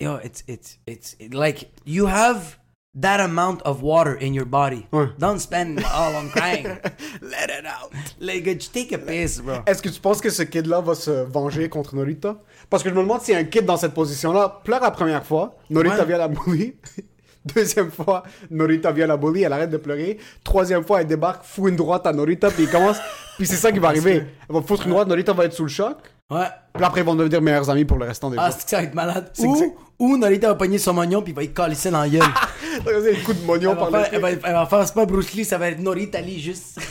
[0.00, 2.56] yo, it's, it's, it's, it- like, you have
[2.94, 4.86] that amount of water in your body.
[4.92, 5.08] Ouais.
[5.18, 6.64] Don't spend it all on crying.
[7.22, 7.92] Let it out.
[8.20, 9.58] Like, just take a piss, bro.
[9.66, 12.36] Est-ce que tu penses que ce kid-là va se venger contre Norita?
[12.68, 15.56] Parce que je me demande si un kid dans cette position-là pleure la première fois,
[15.70, 16.06] Norita Ouais.
[16.06, 16.74] vient la bully.
[17.54, 20.18] Deuxième fois, Norita vient la bully, elle arrête de pleurer.
[20.44, 22.98] Troisième fois, elle débarque, fout une droite à Norita, puis il commence.
[23.38, 24.24] puis c'est ça qui va arriver.
[24.48, 25.96] Elle va foutre une droite, Norita va être sous le choc.
[26.30, 26.46] Ouais.
[26.74, 28.58] Puis après, ils vont devenir meilleurs amis pour le restant des Ah, jours.
[28.58, 29.30] c'est que ça va être malade.
[29.34, 31.74] C'est que c'est- Ou, ou Norita va pogner son mognon puis il va y coller
[31.74, 32.22] ça dans la gueule.
[32.84, 34.86] C'est un coup de mognon elle, par va le faire, elle, va, elle va faire,
[34.86, 36.78] c'est pas Bruce Lee, ça va être Norita Lee juste.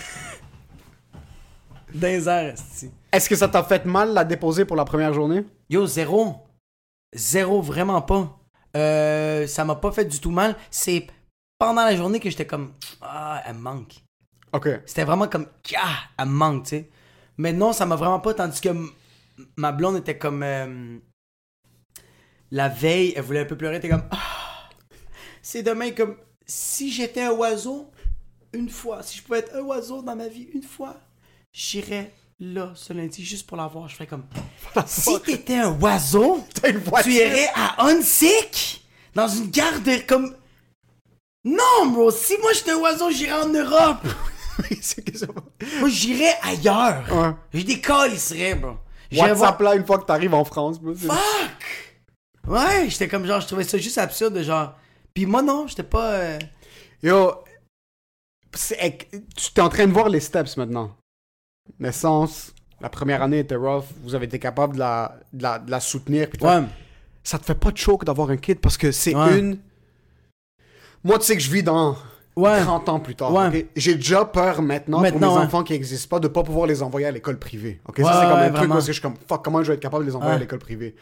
[1.93, 2.91] Dans les airs, esti.
[3.11, 5.43] Est-ce que ça t'a fait mal la déposer pour la première journée?
[5.69, 6.35] Yo, zéro.
[7.15, 8.37] Zéro, vraiment pas.
[8.77, 10.55] Euh, ça m'a pas fait du tout mal.
[10.69, 11.07] C'est
[11.57, 13.95] pendant la journée que j'étais comme, ah, elle me manque.
[14.53, 14.69] Ok.
[14.85, 15.47] C'était vraiment comme,
[15.77, 16.89] ah, elle me manque, tu sais.
[17.37, 18.89] Mais non, ça m'a vraiment pas, tandis que m-
[19.57, 20.97] ma blonde était comme, euh,
[22.51, 24.69] la veille, elle voulait un peu pleurer, elle était comme, ah,
[25.41, 27.91] c'est demain comme, si j'étais un oiseau,
[28.53, 30.97] une fois, si je pouvais être un oiseau dans ma vie, une fois,
[31.51, 33.87] j'irais là, ce lundi, juste pour la voir.
[33.87, 34.25] Je ferais comme,
[34.85, 37.11] si t'étais un oiseau, T'as une voiture.
[37.11, 40.35] tu irais à Hunsick dans une gare de comme.
[41.43, 44.07] Non, bro, si moi j'étais un oiseau, j'irais en Europe.
[44.81, 45.41] C'est que ça va.
[45.79, 47.05] Moi, j'irais ailleurs.
[47.53, 48.17] Ouais.
[48.17, 48.77] Serait, bro.
[49.17, 50.79] WhatsApp là une fois que t'arrives en France.
[50.95, 51.97] c'est- Fuck!
[52.47, 54.73] Ouais, j'étais comme genre, je trouvais ça juste absurde, de genre.
[55.13, 56.11] Puis moi, non, j'étais pas.
[56.13, 56.39] euh,
[57.03, 57.31] Yo,
[58.53, 60.95] tu t'es en train de voir les steps maintenant.
[61.79, 65.69] Naissance, la première année était rough, vous avez été capable de la, de la, de
[65.71, 66.29] la soutenir.
[66.29, 66.63] Puis Ouais.
[67.23, 69.39] ça te fait pas de choke d'avoir un kid parce que c'est Ouais.
[69.39, 69.59] une.
[71.03, 71.95] Moi, tu sais que je vis dans
[72.39, 72.61] Ouais.
[72.61, 73.33] 30 ans plus tard.
[73.33, 73.67] Ouais.
[73.75, 75.45] J'ai déjà peur maintenant, Maintenant, pour mes ouais.
[75.47, 77.81] enfants qui n'existent pas de pas pouvoir les envoyer à l'école privée.
[77.87, 77.97] ok?
[77.99, 79.73] Ouais, ça, c'est comme ouais, un truc que je suis comme, fuck, comment je vais
[79.75, 80.41] être capable de les envoyer à Ouais.
[80.41, 80.95] l'école privée?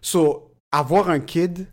[0.00, 1.66] So, avoir un kid,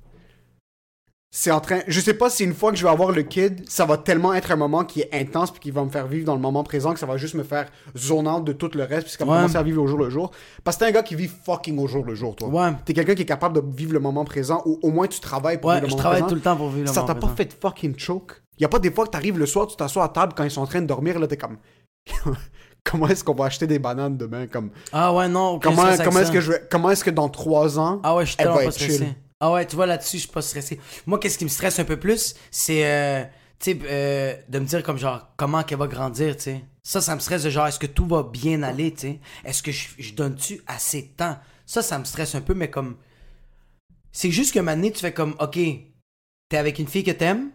[1.33, 1.79] c'est en train.
[1.87, 4.33] Je sais pas si une fois que je vais avoir le kid, ça va tellement
[4.33, 6.61] être un moment qui est intense puis qui va me faire vivre dans le moment
[6.63, 9.31] présent que ça va juste me faire out de tout le reste puis ça va
[9.31, 9.37] Ouais.
[9.37, 10.31] commencer à vivre au jour le jour.
[10.65, 12.49] Parce que t'es un gars qui vit fucking au jour le jour, toi.
[12.49, 12.73] Ouais.
[12.83, 15.57] T'es quelqu'un qui est capable de vivre le moment présent ou au moins tu travailles
[15.61, 16.29] pour Ouais, vivre le je moment travaille présent.
[16.29, 17.35] tout le temps pour vivre le Ça moment t'a pas présent.
[17.37, 18.40] fait fucking choke?
[18.59, 20.51] Y a pas des fois que t'arrives le soir, tu t'assois à table quand ils
[20.51, 21.57] sont en train de dormir, là t'es comme.
[22.83, 24.47] comment est-ce qu'on va acheter des bananes demain?
[24.47, 25.51] Comme, Ah ouais, non.
[25.51, 28.15] aucun comment avec comment est-ce que je vais- comment est-ce que dans trois ans, Ah
[28.15, 28.97] ouais, je suis pas stressé.
[28.97, 29.15] chill?
[29.39, 30.79] Ah ouais, tu vois, là-dessus, je suis pas stressé.
[31.07, 33.23] Moi, qu'est-ce qui me stresse un peu plus, c'est, euh,
[33.59, 36.63] tu sais, euh, de me dire comme genre, comment qu'elle va grandir, tu sais.
[36.83, 39.19] Ça, ça me stresse de genre, est-ce que tout va bien aller, tu sais?
[39.45, 41.37] Est-ce que je, je donne-tu assez de temps?
[41.65, 42.97] Ça, ça me stresse un peu, mais comme...
[44.11, 45.57] C'est juste que maintenant, tu fais comme, OK,
[46.49, 47.51] t'es avec une fille que t'aimes,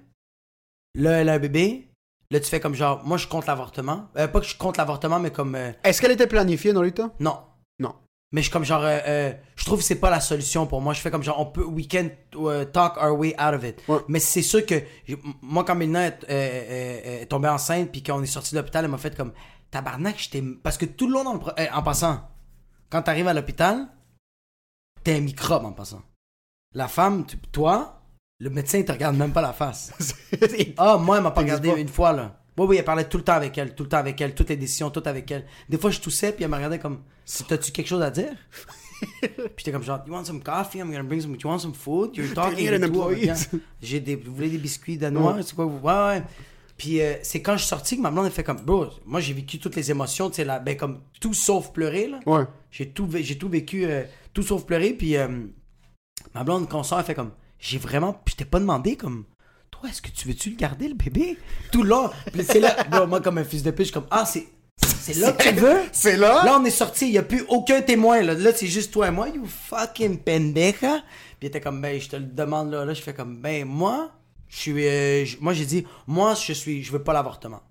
[0.96, 1.88] là, elle a un bébé,
[2.30, 4.08] là, tu fais comme genre, moi, je compte l'avortement.
[4.16, 5.54] Euh, pas que je compte l'avortement, mais comme...
[5.54, 7.10] euh, est-ce qu'elle était planifiée, Norita?
[7.20, 7.38] non.
[7.78, 7.94] Non.
[8.32, 10.80] Mais je suis comme genre, euh, euh, je trouve que c'est pas la solution pour
[10.80, 10.92] moi.
[10.94, 13.80] Je fais comme genre, on peut, we can euh, talk our way out of it.
[13.86, 13.98] Ouais.
[14.08, 14.74] Mais c'est sûr que,
[15.42, 18.84] moi, quand Mélina est, euh, euh, est tombée enceinte, puis qu'on est sorti de l'hôpital,
[18.84, 19.32] elle m'a fait comme,
[19.70, 20.42] tabarnak, j'étais.
[20.62, 21.38] Parce que tout le long dans le.
[21.38, 22.28] pro- euh, en passant,
[22.90, 23.86] quand t'arrives à l'hôpital,
[25.04, 26.02] t'es un microbe en passant.
[26.74, 27.95] La femme, tu- toi,
[28.38, 29.92] le médecin, il te regarde même pas la face.
[30.76, 31.78] Ah, moi, elle m'a pas regardé pas.
[31.78, 32.40] une fois, là.
[32.58, 34.48] Oui, oui, elle parlait tout le temps avec elle, tout le temps avec elle, toutes
[34.48, 35.44] les décisions, tout avec elle.
[35.68, 37.02] Des fois, je toussais, puis elle me regardait comme,
[37.48, 38.32] t'as-tu quelque chose à dire?
[39.20, 40.78] puis j'étais comme genre, you want some coffee?
[40.78, 42.16] I'm gonna bring some, you want some food?
[42.16, 42.64] You're talking.
[43.82, 45.36] J'ai des, vous voulez des biscuits danois?
[45.42, 45.66] C'est quoi?
[45.66, 46.22] vous- Ouais, ouais.
[46.78, 49.20] Puis euh, c'est quand je suis sorti que ma blonde, elle fait comme, bro, moi,
[49.20, 52.20] j'ai vécu toutes les émotions, tu sais, là, ben, comme tout sauf pleurer, là.
[52.26, 52.44] Ouais.
[52.70, 54.92] J'ai tout, j'ai tout vécu, euh, tout sauf pleurer.
[54.94, 55.28] Puis euh,
[56.34, 58.96] ma blonde, quand on sort, elle fait comme, j'ai vraiment, puis je t'ai pas demandé
[58.96, 59.24] comme,
[59.70, 61.38] toi, est-ce que tu veux-tu le garder, le bébé?
[61.72, 62.10] Tout long.
[62.32, 64.46] Puis c'est là, bro, moi, comme un fils de pute, je suis comme, ah, c'est,
[64.82, 65.82] c'est là que tu veux?
[65.92, 66.44] C'est là?
[66.44, 68.22] Là, on est sorti, il n'y a plus aucun témoin.
[68.22, 71.02] Là, là c'est juste toi et moi, you fucking pendeja.
[71.38, 72.84] Puis il était comme, ben, je te le demande là.
[72.84, 74.10] Là, je fais comme, ben, moi,
[74.48, 74.86] je suis.
[74.86, 76.82] euh, moi, j'ai dit, moi, je suis.
[76.82, 77.62] Je veux pas l'avortement.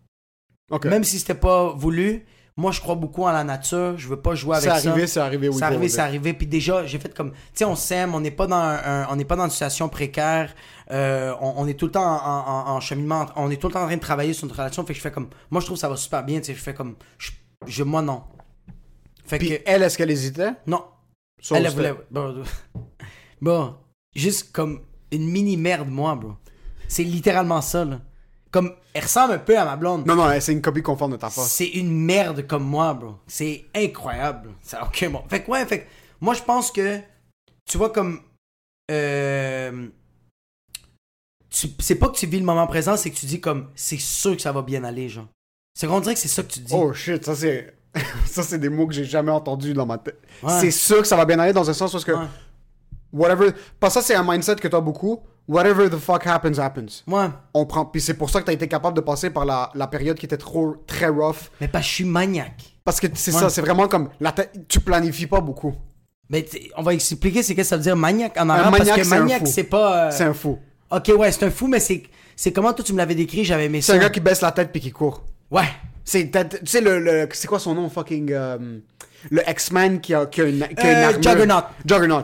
[0.71, 0.85] Ok.
[0.85, 2.25] Même si c'était pas voulu,
[2.57, 3.97] moi, je crois beaucoup en la nature.
[3.97, 4.89] Je veux pas jouer avec C'est ça.
[4.91, 6.33] arrivé, c'est arrivé, oui, C'est arrivé, c'est arrivé.
[6.33, 9.07] Puis déjà, j'ai fait comme, tu sais, on s'aime, on n'est pas dans un, un-
[9.09, 10.55] on n'est pas dans une situation précaire.
[10.91, 13.73] Euh, on, on est tout le temps en, en- en cheminement, on est tout le
[13.73, 14.85] temps en train de travailler sur notre relation.
[14.85, 16.39] Fait que je fais comme, moi, je trouve que ça va super bien.
[16.39, 17.31] Tu sais, je fais comme, je,
[17.67, 18.23] je- moi non.
[19.25, 20.51] Fait Puis que elle, est-ce qu'elle hésitait?
[20.67, 20.83] non,
[21.51, 21.93] elle, voulait.
[22.11, 22.43] Bon,
[23.41, 23.75] bon,
[24.15, 26.33] juste comme une mini merde, moi, bro.
[26.87, 27.99] C'est littéralement ça, là.
[28.55, 30.05] Comme, elle ressemble un peu à ma blonde.
[30.05, 31.51] Non, non, c'est une copie conforme de ta face.
[31.51, 33.15] C'est une merde comme moi, bro.
[33.27, 34.51] C'est incroyable.
[34.61, 35.23] Ça aucun bon.
[35.27, 35.85] Fait que, ouais, fait que,
[36.21, 37.01] moi, je pense que,
[37.69, 38.21] tu vois, comme,
[38.89, 39.89] euh,
[41.49, 44.37] c'est pas que tu vis le moment présent, c'est que tu dis comme, c'est sûr
[44.37, 45.27] que ça va bien aller, genre.
[45.77, 46.73] C'est qu'on dirait que c'est ça que tu dis.
[46.73, 47.75] Oh shit, ça c'est.
[48.25, 50.21] ça c'est des mots que j'ai jamais entendus dans ma tête.
[50.41, 50.61] Ouais.
[50.61, 52.13] C'est sûr que ça va bien aller dans un sens parce que.
[52.13, 52.27] Ouais.
[53.11, 53.51] Whatever.
[53.81, 55.25] Parce que ça c'est un mindset que t'as beaucoup.
[55.47, 57.03] Whatever the fuck happens, happens.
[57.07, 57.27] Ouais.
[57.53, 57.85] On prend.
[57.85, 60.25] Puis c'est pour ça que t'as été capable de passer par la, la période qui
[60.25, 61.51] était trop très rough.
[61.61, 62.63] Mais pas, je suis maniaque.
[62.83, 63.39] Parce que c'est Ouais.
[63.39, 64.09] ça, c'est vraiment comme.
[64.19, 65.73] La tête- tu planifies pas beaucoup.
[66.29, 66.43] Mais
[66.75, 69.13] on va expliquer c'est qu'est-ce que ça veut dire maniaque en arabe parce que c'est
[69.15, 70.07] un maniaque c'est pas.
[70.07, 70.57] euh, C'est un fou.
[70.89, 72.01] Ok ouais c'est un fou mais c'est
[72.35, 73.93] c'est comment toi tu me l'avais décrit j'avais aimé ça.
[73.93, 75.23] C'est un gars qui baisse la tête puis qui court.
[75.51, 75.67] Ouais.
[76.03, 78.79] C'est, tu sais, le, le- c'est quoi son nom, fucking, euh,
[79.31, 81.23] le X-Men qui a, qui a une, qui a Euh, une.
[81.23, 81.63] Juggernaut.
[81.85, 82.23] Juggernaut.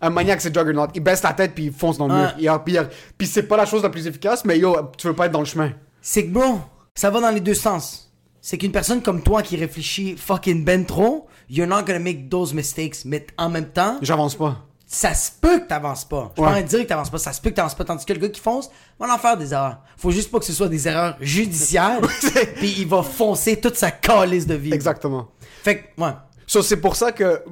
[0.00, 0.86] Un maniaque, c'est Juggernaut.
[0.94, 2.34] Il baisse la tête puis il fonce dans le mur.
[2.38, 4.76] Il a- puis, il a- puis c'est pas la chose la plus efficace, mais yo,
[4.96, 5.72] tu veux pas être dans le chemin.
[6.00, 6.60] C'est que bro
[6.94, 8.10] ça va dans les deux sens.
[8.40, 12.54] C'est qu'une personne comme toi qui réfléchit fucking ben trop, you're not gonna make those
[12.54, 13.04] mistakes.
[13.04, 14.56] Mais en même temps, J'avance pas.
[14.86, 16.32] ça se peut que t'avances pas.
[16.36, 16.48] Je Ouais.
[16.48, 17.84] pas dire que t'avances pas, ça se peut que t'avances pas.
[17.84, 19.78] Tandis que le gars qui fonce va en faire des erreurs.
[19.98, 22.00] Faut juste pas que ce soit des erreurs judiciaires.
[22.56, 24.72] puis il va foncer toute sa calice de vie.
[24.72, 25.28] Exactement.
[25.62, 26.12] Fait que, ouais.
[26.46, 27.42] So, c'est pour ça que,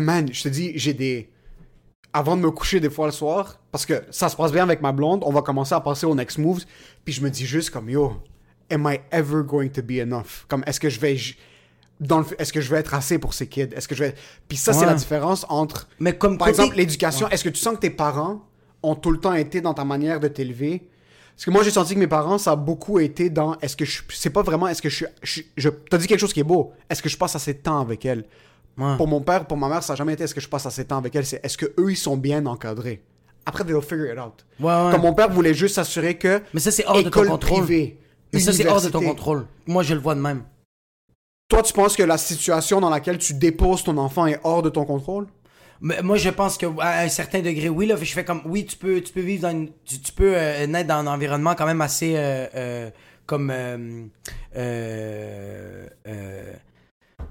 [0.00, 1.30] man, je te dis, j'ai des.
[2.18, 4.80] Avant de me coucher des fois le soir, parce que ça se passe bien avec
[4.80, 6.64] ma blonde, on va commencer à passer aux next moves,
[7.04, 8.14] puis je me dis juste comme yo,
[8.70, 10.46] am I ever going to be enough?
[10.48, 11.16] Comme est-ce que je vais.
[12.00, 13.68] Dans le, est-ce que je vais être assez pour ces kids?
[13.76, 14.14] Est-ce que je vais.
[14.48, 15.88] Puis ça, c'est la différence entre.
[16.00, 17.28] Mais comme Par côté- exemple, l'éducation.
[17.28, 18.42] Est-ce que tu sens que tes parents
[18.82, 20.88] ont tout le temps été dans ta manière de t'élever?
[21.34, 23.58] Parce que moi, j'ai senti que mes parents, ça a beaucoup été dans.
[23.60, 24.00] Est-ce que je.
[24.08, 24.68] C'est pas vraiment.
[24.68, 25.06] Est-ce que je suis.
[25.22, 26.72] Je, je, T'as dit quelque chose qui est beau.
[26.88, 28.24] Est-ce que je passe assez de temps avec elle?
[28.78, 28.96] Ouais.
[28.96, 30.84] Pour mon père, pour ma mère, ça n'a jamais été est-ce que je passe assez
[30.84, 31.24] de temps avec elle?
[31.24, 33.02] C'est est-ce que eux ils sont bien encadrés?
[33.46, 34.44] Après, they'll figure it out.
[34.60, 34.92] Ouais, ouais.
[34.92, 36.42] Comme mon père voulait juste s'assurer que.
[36.52, 37.64] Mais ça, c'est hors de ton contrôle.
[37.64, 37.98] privée,
[38.32, 39.46] Mais ça, c'est hors de ton contrôle.
[39.66, 40.42] Moi, je le vois de même.
[41.48, 44.68] Toi, tu penses que la situation dans laquelle tu déposes ton enfant est hors de
[44.68, 45.28] ton contrôle?
[45.80, 47.86] Mais moi, je pense que à un certain degré, oui.
[47.86, 50.32] Là, je fais comme, oui, tu peux, tu peux vivre dans une, tu, tu peux
[50.34, 52.90] euh, naître dans un environnement quand même assez euh, euh,
[53.26, 53.52] comme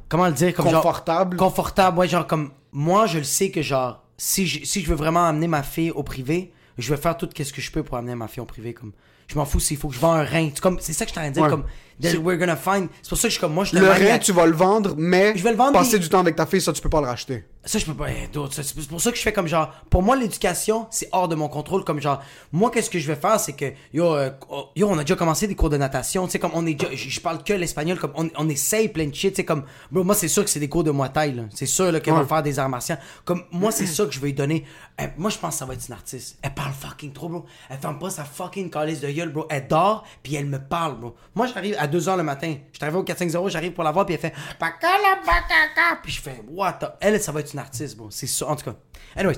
[0.09, 1.37] comment le dire, comme genre- Confortable.
[1.37, 1.97] confortable.
[1.99, 5.25] Ouais, genre comme moi, je le sais que genre si je, si je veux vraiment
[5.25, 8.15] amener ma fille au privé, je vais faire tout ce que je peux pour amener
[8.15, 8.73] ma fille au privé.
[8.73, 8.91] Comme
[9.27, 10.49] je m'en fous s'il faut que je vende un rein.
[10.53, 11.43] C'est comme c'est ça que je t'en de dire.
[11.43, 11.49] Ouais.
[11.49, 11.65] Comme
[12.01, 12.89] that we're gonna find.
[13.01, 14.45] C'est pour ça que je suis comme moi, je te le rein, à- tu vas
[14.45, 16.81] le vendre, mais Je vais le vendre, passer du temps avec ta fille, ça, tu
[16.81, 17.45] peux pas le racheter.
[17.67, 18.11] Ça, je peux pas.
[18.11, 19.71] eh, C'est pour ça que je fais comme genre.
[19.89, 21.83] Pour moi, l'éducation, c'est hors de mon contrôle.
[21.83, 24.97] Comme genre, moi, qu'est-ce que je vais faire, c'est que yo, euh, oh, yo, on
[24.99, 26.25] a déjà commencé des cours de natation.
[26.27, 26.93] Tu sais, comme on est déjà.
[26.93, 29.31] Je parle que l'espagnol, comme on, on essaye plein de shit.
[29.31, 29.63] Tu sais, comme.
[29.91, 31.43] bro, moi, c'est sûr que c'est des cours de Muay Thai, là.
[31.55, 32.95] C'est sûr là, qu'elle va faire des arts martiaux.
[33.23, 34.63] Comme moi, c'est ça que je vais lui donner.
[35.01, 36.37] Eh, moi, je pense que ça va être une artiste.
[36.43, 37.45] Elle parle fucking trop, bro.
[37.71, 39.45] Elle ferme pas sa fucking calice de gueule, bro.
[39.49, 41.15] Elle dort, puis elle me parle, bro.
[41.33, 42.55] Moi, j'arrive à 2h le matin.
[42.71, 44.33] Je suis arrivé au 450, j'arrive pour la voir, puis elle fait.
[46.03, 46.79] Puis je fais, what.
[47.01, 48.09] Elle, ça va être une artiste, bro.
[48.11, 48.75] C'est ça, en tout cas.
[49.15, 49.37] Anyways.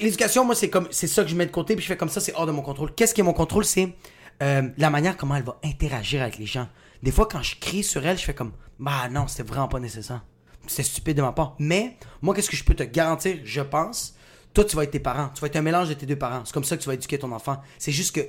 [0.00, 0.88] L'éducation, moi, c'est comme.
[0.90, 2.52] C'est ça que je mets de côté, puis je fais comme ça, c'est hors de
[2.52, 2.94] mon contrôle.
[2.94, 3.64] Qu'est-ce qui est mon contrôle?
[3.64, 3.94] C'est
[4.42, 6.68] euh, la manière comment elle va interagir avec les gens.
[7.02, 8.52] Des fois, quand je crie sur elle, je fais comme.
[8.78, 10.22] Bah non, c'était vraiment pas nécessaire.
[10.66, 11.56] C'était stupide de ma part.
[11.58, 14.14] Mais, moi, qu'est-ce que je peux te garantir, je pense?
[14.54, 15.30] Toi, tu vas être tes parents.
[15.34, 16.42] Tu vas être un mélange de tes deux parents.
[16.44, 17.60] C'est comme ça que tu vas éduquer ton enfant.
[17.78, 18.20] C'est juste que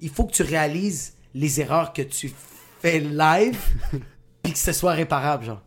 [0.00, 2.32] il faut que tu réalises les erreurs que tu
[2.92, 3.58] live,
[4.42, 5.62] puis que ce soit réparable, genre.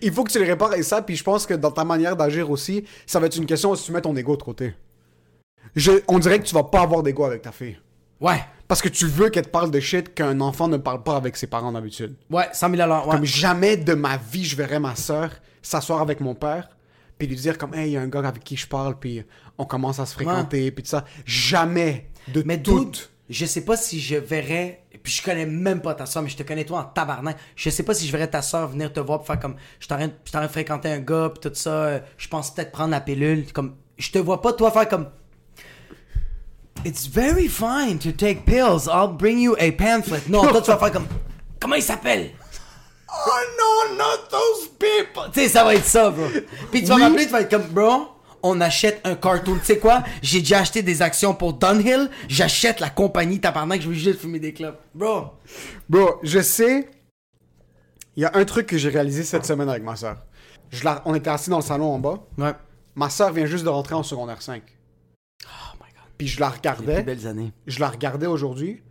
[0.00, 2.16] Il faut que tu les répares et ça, puis je pense que dans ta manière
[2.16, 4.74] d'agir aussi, ça va être une question si tu mets ton ego de côté.
[5.74, 7.78] Je, on dirait que tu vas pas avoir d'ego avec ta fille.
[8.20, 8.40] Ouais.
[8.68, 11.36] Parce que tu veux qu'elle te parle de shit qu'un enfant ne parle pas avec
[11.36, 12.14] ses parents d'habitude.
[12.30, 13.10] Ouais, 100 000 ouais.
[13.10, 16.68] Comme jamais de ma vie, je verrais ma soeur s'asseoir avec mon père,
[17.18, 19.24] puis lui dire comme, hey, il y a un gars avec qui je parle, puis
[19.58, 21.04] on commence à se fréquenter, puis tout ça.
[21.24, 22.84] Jamais de Mais tout.
[22.84, 22.96] dude,
[23.28, 24.81] je sais pas si je verrais.
[25.02, 27.36] Puis je connais même pas ta soeur, mais je te connais toi en tabarnak.
[27.56, 29.56] Je sais pas si je verrais ta soeur venir te voir pour faire comme.
[29.80, 31.54] Je suis en train de- je suis en train de fréquenter un gars, puis tout
[31.56, 31.70] ça.
[31.70, 33.52] euh, Je pense peut-être prendre la pilule.
[33.52, 33.74] Comme.
[33.98, 35.08] Je te vois pas toi faire comme.
[36.84, 38.88] It's very fine to take pills.
[38.88, 40.22] I'll bring you a pamphlet.
[40.28, 41.06] Non, toi tu vas faire comme.
[41.60, 42.30] Comment il s'appelle?
[43.08, 45.30] Oh non, not those people!
[45.34, 46.24] Tu sais, ça va être ça, bro.
[46.70, 47.02] Puis tu vas Oui.
[47.02, 48.08] m'appeler, tu vas être comme, bro,
[48.42, 49.58] on achète un cartoon.
[49.58, 50.02] Tu sais quoi?
[50.22, 52.10] J'ai déjà acheté des actions pour Dunhill.
[52.28, 54.76] J'achète la compagnie tabarnak, je veux juste fumer des clubs.
[54.94, 55.32] Bro.
[55.88, 56.88] Bro, je sais.
[58.16, 60.18] Il y a un truc que j'ai réalisé cette semaine avec ma soeur.
[60.70, 62.22] Je la- On était assis dans le salon en bas.
[62.38, 62.52] Ouais.
[62.94, 64.62] Ma soeur vient juste de rentrer en secondaire 5.
[65.46, 65.48] Oh
[65.80, 66.04] my god.
[66.18, 67.02] Puis je la Les regardais.
[67.02, 67.52] belles années.
[67.66, 68.82] Je la regardais aujourd'hui.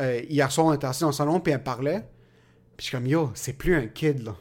[0.00, 2.00] Euh, hier soir, on était assis dans le salon, puis elle parlait.
[2.76, 4.34] Puis je suis comme, yo, c'est plus un kid, là.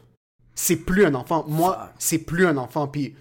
[0.55, 1.45] C'est plus un enfant.
[1.47, 2.87] Moi, c'est plus un enfant.
[2.87, 3.15] Puis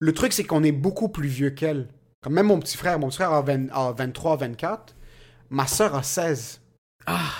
[0.00, 1.88] le truc, c'est qu'on est beaucoup plus vieux qu'elle.
[2.20, 4.94] Comme même mon petit frère, mon petit frère a, 20 a 23, 24.
[5.50, 6.60] Ma soeur a 16.
[7.06, 7.32] Ah,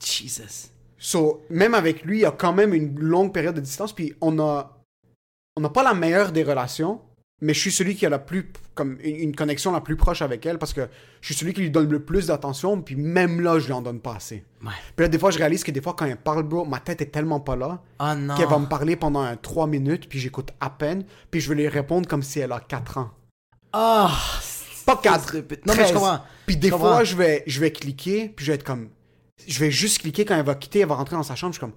[0.00, 0.70] Jesus.
[0.98, 3.92] So, même avec lui, il y a quand même une longue période de distance.
[3.92, 4.74] Puis on a.
[5.56, 7.00] On n'a pas la meilleure des relations,
[7.40, 8.50] mais je suis celui qui a la plus.
[8.74, 10.88] Comme une, une connexion la plus proche avec elle parce que
[11.20, 12.80] je suis celui qui lui donne le plus d'attention.
[12.80, 14.44] Puis même là, je lui en donne pas assez.
[14.62, 14.70] Ouais.
[14.96, 17.00] Puis là, des fois, je réalise que des fois, quand elle parle, bro, ma tête
[17.00, 18.34] est tellement pas là Oh non.
[18.36, 21.56] qu'elle va me parler pendant un 3 minutes, puis j'écoute à peine, puis je vais
[21.56, 23.10] lui répondre comme si elle a 4 ans.
[23.72, 24.16] Ah.
[24.86, 26.20] Pas 4, Non, mais je comprends.
[26.46, 27.04] Puis des Je fois, comprends.
[27.04, 28.88] je vais, je vais cliquer, puis je vais être comme...
[29.46, 31.58] Je vais juste cliquer quand elle va quitter, elle va rentrer dans sa chambre, je
[31.58, 31.74] suis comme...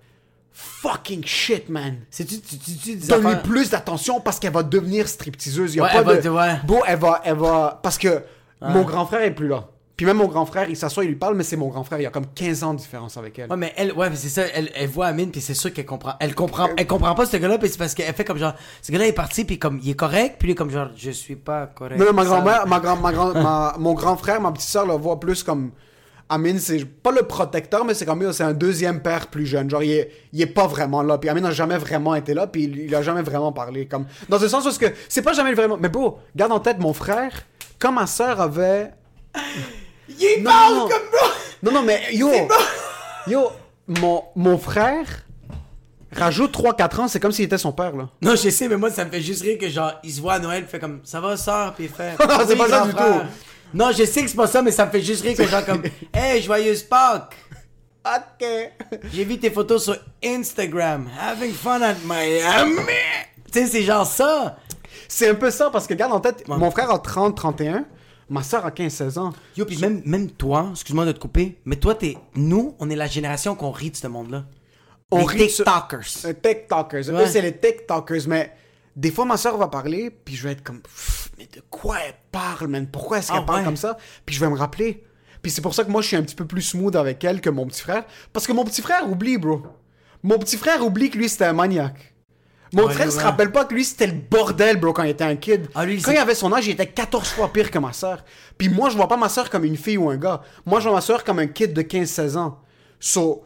[0.54, 1.98] Fucking shit, man.
[2.10, 5.74] C'est-tu, tu, tu, tu, Donne-lui affaires- plus d'attention parce qu'elle va devenir stripteaseuse.
[5.74, 6.30] Il y a Ouais, pas elle va de...
[6.30, 6.60] ouais.
[6.66, 7.80] Bro, elle va, elle va...
[7.82, 8.22] Parce que
[8.62, 9.68] mon grand frère est plus là.
[9.98, 12.00] Puis même mon grand frère, il s'assoit, il lui parle, mais c'est mon grand frère.
[12.00, 13.50] Il y a comme 15 ans de différence avec elle.
[13.52, 16.14] Ouais, mais elle, ouais, c'est ça, elle, elle voit Amine, puis c'est sûr qu'elle comprend.
[16.20, 18.92] Elle comprend, elle comprend pas ce gars-là, puis c'est parce qu'elle fait comme genre, ce
[18.92, 21.68] gars-là est parti, puis comme, il est correct, puis lui, comme genre, je suis pas
[21.68, 22.00] correct.
[22.00, 24.88] Non, non, ma grand-mère, ma grand, ma grand, ma- mon grand frère, ma petite soeur
[24.88, 25.70] le voit plus comme.
[26.34, 29.70] Amine, c'est pas le protecteur, mais c'est comme c'est un deuxième père plus jeune.
[29.70, 31.18] Genre, il est, il est pas vraiment là.
[31.18, 33.86] Puis Amine n'a jamais vraiment été là, puis il, il a jamais vraiment parlé.
[33.86, 35.78] Comme, dans le sens où c'est que c'est pas jamais vraiment.
[35.78, 37.44] Mais bro, garde en tête, mon frère,
[37.80, 38.92] quand ma soeur avait.
[40.08, 40.82] Il Non, parle non.
[40.84, 41.28] comme bro!
[41.64, 42.30] Non, non, mais yo,
[43.28, 43.50] yo,
[43.88, 45.06] mon, mon frère
[46.14, 48.10] rajoute 3-4 ans, c'est comme s'il était son père, là.
[48.22, 50.34] Non, je sais, mais moi, ça me fait juste rire que genre, il se voit
[50.34, 52.12] à Noël, il fait comme, ça va, sœur, puis il fait.
[52.20, 53.22] Non, c'est Oui, pas ça du frère.
[53.22, 53.28] tout.
[53.74, 55.66] Non, je sais que c'est pas ça, mais ça me fait juste rire que genre,
[55.66, 57.38] comme, hey, joyeuse Pâques!
[58.06, 58.48] Ok.
[59.14, 62.76] J'ai vu tes photos sur Instagram, having fun at Miami!
[63.52, 64.58] Tu sais, c'est genre ça!
[65.08, 67.84] C'est un peu ça, parce que garde en tête, mon frère a 30-31,
[68.30, 69.34] ma soeur a 15-16 ans.
[69.58, 72.18] Yo, puis même, même toi, excuse-moi de te couper, mais toi, t'es.
[72.36, 74.46] Nous, on est la génération qu'on rit de ce monde-là.
[75.12, 76.26] On les rit TikTokers.
[76.26, 77.10] Euh, TikTokers.
[77.10, 77.24] Ouais.
[77.24, 78.54] Eux, c'est les TikTokers, mais
[78.96, 80.82] des fois, ma soeur va parler, puis je vais être comme,
[81.38, 82.88] mais de quoi elle parle, man?
[82.92, 83.66] Pourquoi est-ce qu'elle Ah, parle ouais.
[83.66, 83.98] comme ça?
[84.26, 85.04] Puis je vais me rappeler.
[85.42, 87.42] Puis c'est pour ça que moi, je suis un petit peu plus smooth avec elle
[87.42, 88.04] que mon petit frère.
[88.34, 89.64] Parce que mon petit frère oublie, bro.
[90.24, 92.14] Mon petit frère oublie que lui, c'était un maniaque.
[92.74, 95.24] Mon Ouais, frère se rappelle pas que lui, c'était le bordel, bro, quand il était
[95.26, 95.68] un kid.
[95.76, 98.24] Ah, lui, quand il avait son âge, il était 14 fois pire que ma soeur.
[98.58, 100.42] Puis moi, je vois pas ma soeur comme une fille ou un gars.
[100.66, 102.60] Moi, je vois ma soeur comme un kid de 15-16 ans.
[103.00, 103.44] So,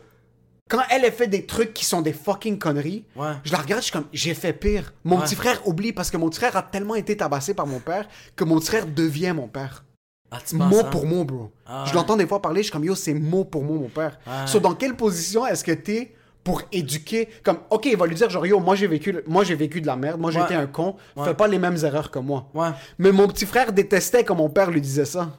[0.70, 3.34] quand elle a fait des trucs qui sont des fucking conneries, Ouais.
[3.44, 4.94] je la regarde, je suis comme, j'ai fait pire.
[5.04, 5.24] Mon Ouais.
[5.24, 8.08] petit frère oublie parce que mon petit frère a tellement été tabassé par mon père
[8.36, 9.86] que mon petit frère devient mon père.
[10.32, 10.84] Ah, Mot hein?
[10.92, 11.52] pour mot, bro.
[11.68, 11.96] Ah je ouais.
[11.96, 14.18] l'entends des fois parler, je suis comme, yo, c'est mot pour mot, mon père.
[14.48, 17.30] So, dans quelle position est-ce que t'es pour éduquer?
[17.44, 19.88] Comme, ok, il va lui dire, genre, yo, moi j'ai vécu, moi j'ai vécu de
[19.88, 22.50] la merde, moi été un con, fais pas les mêmes erreurs que moi.
[22.98, 25.30] Mais mon petit frère détestait quand mon père lui disait ça.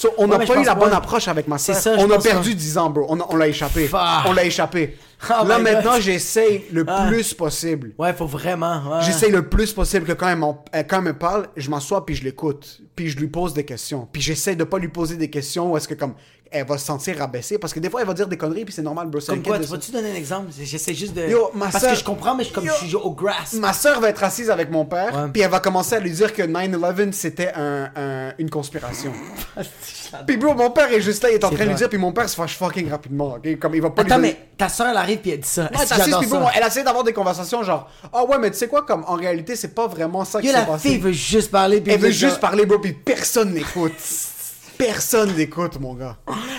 [0.00, 0.96] So, on n'a Ouais, pas eu la bonne ouais.
[0.96, 2.56] approche avec ma ça, je On a perdu pas.
[2.56, 3.04] 10 ans, bro.
[3.10, 3.86] On, l'a échappé.
[3.86, 4.00] Fuck.
[4.24, 4.96] On l'a échappé.
[5.28, 7.04] Oh Là, maintenant, j'essaye le Ah.
[7.10, 7.92] plus possible.
[7.98, 8.76] Ouais, faut vraiment.
[8.90, 9.02] Ouais.
[9.02, 12.14] J'essaye le plus possible que quand elle, m'en- quand elle me parle, je m'assois puis
[12.14, 12.80] je l'écoute.
[12.96, 14.08] Puis je lui pose des questions.
[14.10, 16.14] Puis j'essaie de pas lui poser des questions où est-ce que comme
[16.50, 17.58] elle va se sentir rabaissée.
[17.58, 19.20] Parce que des fois, elle va dire des conneries puis c'est normal, bro.
[19.26, 20.46] Comme quoi, tu vas-tu donner un exemple?
[20.60, 21.28] J'essaie juste de.
[21.28, 22.72] Yo, ma Parce que je comprends, mais je, comme Yo.
[22.80, 23.52] je suis au grass.
[23.54, 26.32] Ma soeur va être assise avec mon père, puis elle va commencer à lui dire
[26.34, 29.12] que 9-11 c'était un, un- une conspiration.
[30.26, 31.98] puis bro, mon père est juste là, il est en train de lui dire, puis
[31.98, 33.36] mon père se fâche fucking rapidement?
[33.60, 34.36] Comme il va pas Attends, lui donner...
[34.40, 35.62] mais ta soeur, elle arrive puis elle dit ça.
[35.64, 36.38] Ouais, que assise, ça?
[36.38, 39.14] bon, elle essaie d'avoir des conversations genre, ah ouais, mais tu sais quoi, comme en
[39.14, 40.88] réalité, c'est pas vraiment ça qui s'est la passé.
[40.88, 41.80] fille veut juste parler.
[41.80, 43.92] puis Elle veut juste parler, bro, puis personne n'écoute.
[44.80, 46.16] Personne n'écoute, mon gars.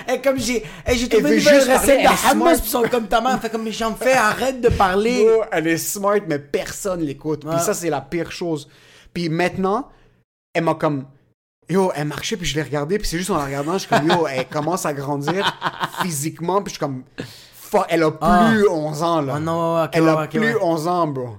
[0.07, 3.39] Hey, comme j'ai, j'ai trouvé une nouvelle recette de hummus, ils sont comme ta mère.
[3.41, 5.25] Fait comme, j'en fais, arrête de parler.
[5.25, 7.45] Bro, elle est smart, mais personne l'écoute.
[7.49, 8.69] Puis ça, c'est la pire chose.
[9.11, 9.89] Puis maintenant,
[10.53, 11.05] elle m'a comme.
[11.67, 13.87] Yo, elle marchait, puis je l'ai regardée, puis c'est juste en la regardant, je suis
[13.87, 15.57] comme, yo, elle commence à grandir
[16.01, 17.03] physiquement, puis je suis comme,
[17.53, 19.33] fuck, elle a plus 11 ans, là.
[19.37, 20.61] Ah non, elle a plus ouais.
[20.61, 21.37] 11 ans, bro.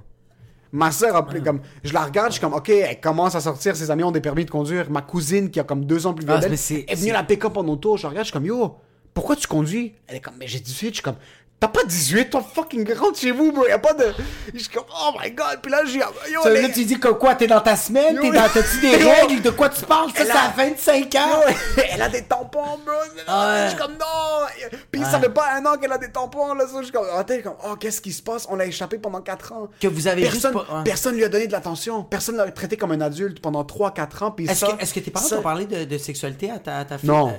[0.72, 3.40] Ma soeur a plus, comme, je la regarde, je suis comme, ok, elle commence à
[3.40, 4.90] sortir, ses amis ont des permis de conduire.
[4.90, 7.12] Ma cousine, qui a comme deux ans plus vieille Ah, d'elle, mais c'est- est venue
[7.12, 8.76] la pick-up en auto, je la regarde, je suis comme, yo,
[9.12, 9.92] pourquoi tu conduis?
[10.06, 11.16] Elle est comme, mais j'ai 18, je suis comme,
[11.62, 14.12] t'as pas 18, toi fucking rentre chez vous, bro, y a pas de.
[14.53, 16.01] Je suis comme, oh my god, puis là, j'ai.
[16.01, 18.81] Yo, Ça, les- Là, tu dis que quoi, t'es dans ta semaine, t'es dans, t'as-tu
[18.81, 20.11] des règles, de quoi tu parles?
[20.11, 21.40] Ça, c'est a- à 25 ans.
[21.77, 22.92] Yo, elle a des tampons, bro.
[22.94, 23.64] Ouais.
[23.64, 24.77] Je suis comme, non.
[24.90, 26.66] Puis ça fait pas un an qu'elle a des tampons, là.
[26.66, 28.44] ça, Je suis comme, attends, comme, oh, qu'est-ce qui se passe?
[28.51, 29.68] On l'a échappé pendant 4 ans.
[29.81, 30.85] Que vous avez personne, juste pas- ouais.
[30.85, 32.03] Personne lui a donné de l'attention.
[32.03, 34.31] Personne l'a traité comme un adulte pendant 3-4 ans.
[34.33, 36.59] Puis Est-ce ça, que, est-ce que tes parents ça- t'ont parlé de, de sexualité à
[36.59, 37.09] ta, à ta fille?
[37.09, 37.33] Non.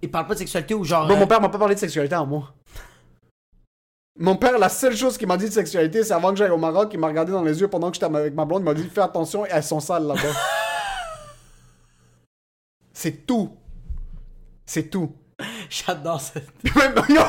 [0.00, 1.06] Ils parlent pas de sexualité ou genre.
[1.06, 2.54] Bon, euh, mon père m'a pas parlé de sexualité à moi.
[4.20, 6.58] Mon père, la seule chose qu'il m'a dit de sexualité, c'est avant que j'aille au
[6.58, 8.74] Maroc, il m'a regardé dans les yeux pendant que j'étais avec ma blonde, il m'a
[8.74, 10.20] dit fais attention, elles sont sales là-bas.
[12.92, 13.56] c'est tout.
[14.66, 15.12] C'est tout.
[15.86, 16.22] J'adore.
[16.62, 17.20] Puis même, yo,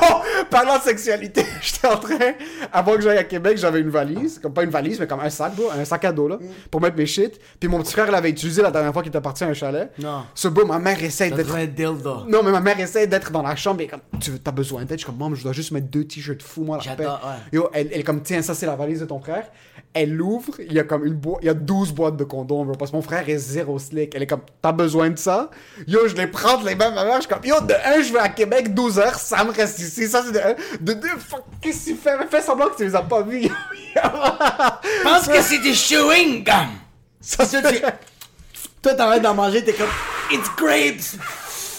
[0.50, 2.32] parlant de sexualité, j'étais en train,
[2.72, 5.30] avant que j'aille à Québec, j'avais une valise, comme pas une valise, mais comme un
[5.30, 6.38] sac, bro, un sac à dos, là,
[6.70, 7.38] pour mettre mes shit.
[7.58, 9.90] Puis mon petit frère l'avait utilisé la dernière fois qu'il était parti à un chalet.
[9.98, 10.22] Non.
[10.34, 12.24] Ce beau, ma mère essaye Ça d'être être dildo.
[12.26, 14.98] non, mais ma mère essaie d'être dans la chambre et comme, tu as besoin d'aide.
[14.98, 17.06] Je suis comme, maman, je dois juste mettre deux t-shirts, fous-moi la paix.
[17.06, 17.12] Ouais.
[17.52, 19.44] Yo, elle, elle comme, tiens, ça c'est la valise de ton frère.
[19.92, 22.64] Elle l'ouvre, il y a comme une boîte, il y a 12 boîtes de condoms,
[22.64, 24.14] bro, parce que mon frère est zéro slick.
[24.14, 25.50] Elle est comme, t'as besoin de ça?
[25.88, 28.12] Yo, je les prends les mains, ma mère, je suis comme, yo, de un, je
[28.12, 30.08] vais à Québec 12 heures, ça me reste ici.
[30.08, 30.82] Ça c'est de.
[30.84, 32.16] De deux, fuck, qu'est-ce que tu fais?
[32.28, 33.42] Fais semblant que tu les as pas vus.
[33.42, 34.00] Je
[35.02, 36.68] pense que c'est du chewing gum.
[37.20, 37.82] ça c'est.
[38.82, 39.88] Toi, envie d'en manger, t'es comme.
[40.30, 41.14] It's grapes.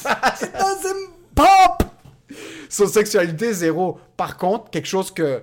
[0.42, 1.84] It doesn't pop.
[2.70, 4.00] Sur sexualité, zéro.
[4.18, 5.42] Par contre, quelque chose que.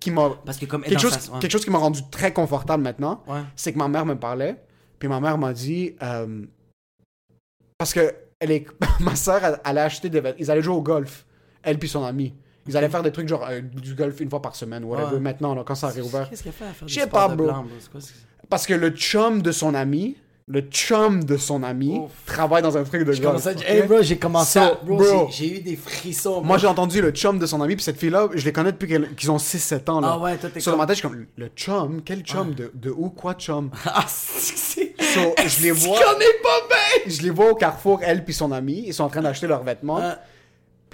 [0.00, 0.30] Qui m'a.
[0.44, 1.38] Parce que comme quelque chose, ouais.
[1.40, 3.40] quelque chose qui m'a rendu très confortable maintenant, Ouais.
[3.56, 4.56] c'est que ma mère me parlait,
[4.98, 6.44] puis ma mère m'a dit, euh,
[7.78, 8.66] parce que elle est,
[9.00, 11.24] ma soeur, allait acheter des vêtements, ils allaient jouer au golf,
[11.62, 12.34] elle puis son ami.
[12.66, 15.20] Ils allaient faire des trucs genre euh, du golf une fois par semaine, whatever, Ouais.
[15.20, 16.30] maintenant, là, quand ça a réouvert.
[16.30, 17.98] Qu'est-ce qu'elle fait à faire Je sais pas, blanc, bro?
[18.48, 20.16] Parce que le chum de son ami,
[20.46, 23.64] le chum de son ami, travaille dans un truc de ok?
[23.66, 24.78] hey bro, j'ai commencé à.
[24.84, 25.28] Bro, bro.
[25.30, 26.42] j'ai eu des frissons.
[26.42, 28.86] Moi, j'ai entendu le chum de son ami, puis cette fille-là, je les connais depuis
[29.16, 30.00] qu'ils ont 6-7 ans.
[30.00, 30.10] Là.
[30.12, 32.02] Ah ouais, toi, t'es Sur comme- ma tête, je suis comme, le chum?
[32.04, 32.52] Quel chum?
[32.54, 33.08] De, de où?
[33.08, 33.70] Quoi chum?
[33.86, 34.94] Ah, c'est.
[35.00, 35.96] So, je les vois.
[35.98, 37.14] Je connais pas bien!
[37.14, 38.84] Je les vois au carrefour, elle puis son ami.
[38.86, 39.98] Ils sont en train d'acheter leurs vêtements.
[40.02, 40.18] Ah.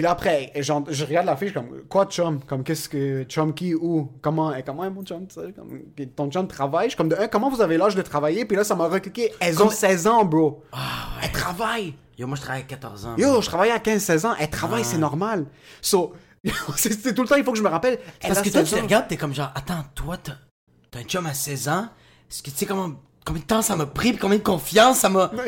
[0.00, 2.40] Puis là, après, genre, je regarde la suis comme, quoi chum?
[2.46, 3.24] Comme, qu'est-ce que.
[3.24, 3.74] Chum qui?
[3.74, 4.10] Où?
[4.22, 4.54] Comment?
[4.54, 5.26] Et comment est mon chum?
[5.54, 5.82] Comme,
[6.16, 6.86] ton chum travaille?
[6.86, 8.46] Je suis comme, de un, comment vous avez l'âge de travailler?
[8.46, 9.30] Puis là, ça m'a recliqué.
[9.40, 10.64] Elles ont 16 ans, bro.
[11.22, 11.92] Elles travaillent.
[12.16, 13.16] Yo, moi, je travaille à 14 ans.
[13.18, 14.34] Yo, je travaillais à 15-16 ans.
[14.40, 15.44] Elles travaillent, c'est normal.
[15.82, 16.14] So,
[16.76, 17.98] c'est tout le temps, il faut que je me rappelle.
[18.22, 18.82] elle Parce que toi, 16 tu ans.
[18.84, 20.32] regardes, t'es comme genre, attends, toi, t'as
[20.90, 21.88] t'as un chum à 16 ans?
[22.30, 22.94] Est-ce que tu sais comment,
[23.30, 25.30] combien de temps ça m'a pris, puis combien de confiance ça m'a.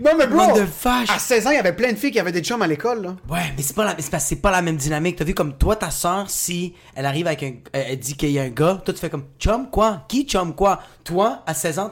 [0.00, 1.10] Non, mais bro, de vaches.
[1.10, 3.02] à 16 ans, il y avait plein de filles qui avaient des chums à l'école,
[3.02, 3.16] là.
[3.28, 5.16] Ouais, mais c'est pas la, c'est pas la même dynamique.
[5.16, 8.38] T'as vu comme toi, ta soeur, si elle arrive avec un, elle, dit qu'il y
[8.38, 10.78] a un gars, toi tu fais comme chum quoi, qui chum quoi?
[11.02, 11.90] Toi, à 16 ans,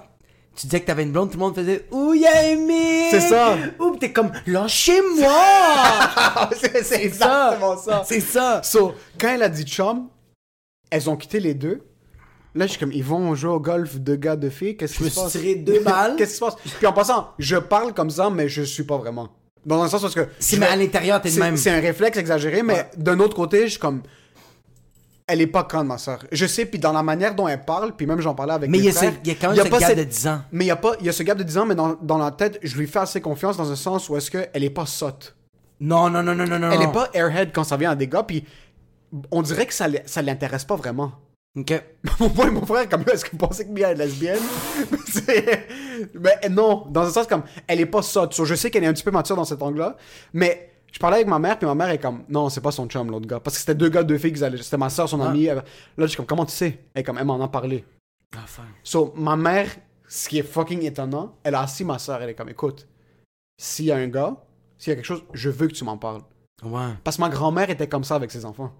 [0.54, 3.08] tu disais que t'avais une blonde, tout le monde faisait ouh y'a aimé.
[3.10, 3.56] C'est ça.
[3.80, 5.32] Ouh, t'es comme lâchez-moi.
[6.60, 7.00] c'est C'est ça.
[7.02, 8.02] exactement ça.
[8.06, 8.60] C'est ça.
[8.62, 10.06] So, quand elle a dit chum,
[10.90, 11.82] elles ont quitté les deux.
[12.56, 14.76] Là, je suis comme, ils vont jouer au golf, deux gars, deux filles.
[14.76, 15.32] Qu'est-ce Je qui me se suis passe?
[15.32, 16.14] tiré deux balles.
[16.16, 16.54] Qu'est-ce qui se passe?
[16.78, 19.28] Puis en passant, je parle comme ça, mais je suis pas vraiment.
[19.64, 20.26] Dans un sens parce que.
[20.38, 21.56] Si, je mais vais- à l'intérieur, t'es de c'est- même.
[21.56, 22.90] C'est un réflexe exagéré, mais Ouais.
[22.96, 24.02] d'un autre côté, je suis comme.
[25.28, 26.24] Elle est pas conne, ma soeur.
[26.30, 28.78] Je sais, puis dans la manière dont elle parle, puis même j'en parlais avec Mais
[28.78, 30.28] il y a ce- y a quand même y ce pas gap cette- de 10
[30.28, 30.40] ans.
[30.52, 32.16] Mais il y a pas, y a ce gap de 10 ans, mais dans, dans
[32.18, 34.86] la tête, je lui fais assez confiance dans un sens où est-ce qu'elle est pas
[34.86, 35.34] sotte.
[35.80, 36.70] Non, non, non, non, non, non.
[36.70, 38.44] Elle est pas airhead quand ça vient à des gars, puis
[39.32, 39.88] on dirait que ça
[40.22, 41.10] l'intéresse pas vraiment.
[41.56, 41.72] Ok.
[42.36, 44.38] Moi et mon frère, comme est-ce que vous pensez que Mia est lesbienne?
[46.20, 48.34] Mais non, dans un sens comme, elle est pas sotte.
[48.34, 49.96] So, je sais qu'elle est un petit peu mature dans cet angle-là,
[50.34, 52.86] mais je parlais avec ma mère, puis ma mère est comme, non, c'est pas son
[52.86, 53.40] chum, l'autre gars.
[53.40, 54.62] Parce que c'était deux gars, deux filles qui allaient.
[54.62, 55.28] C'était ma soeur, son Ah.
[55.30, 55.44] amie.
[55.46, 55.62] elle- Là,
[55.98, 56.78] je suis comme, comment tu sais?
[56.94, 57.84] Elle est comme, elle m'en a parlé.
[58.36, 58.64] Enfin.
[58.82, 59.68] So, ma mère,
[60.08, 62.86] ce qui est fucking étonnant, elle a assis ma soeur, elle est comme, écoute,
[63.58, 64.36] s'il y a un gars,
[64.78, 66.20] s'il y a quelque chose, je veux que tu m'en parles.
[66.62, 66.92] Ouais.
[67.04, 68.72] Parce que ma grand-mère était comme ça avec ses enfants.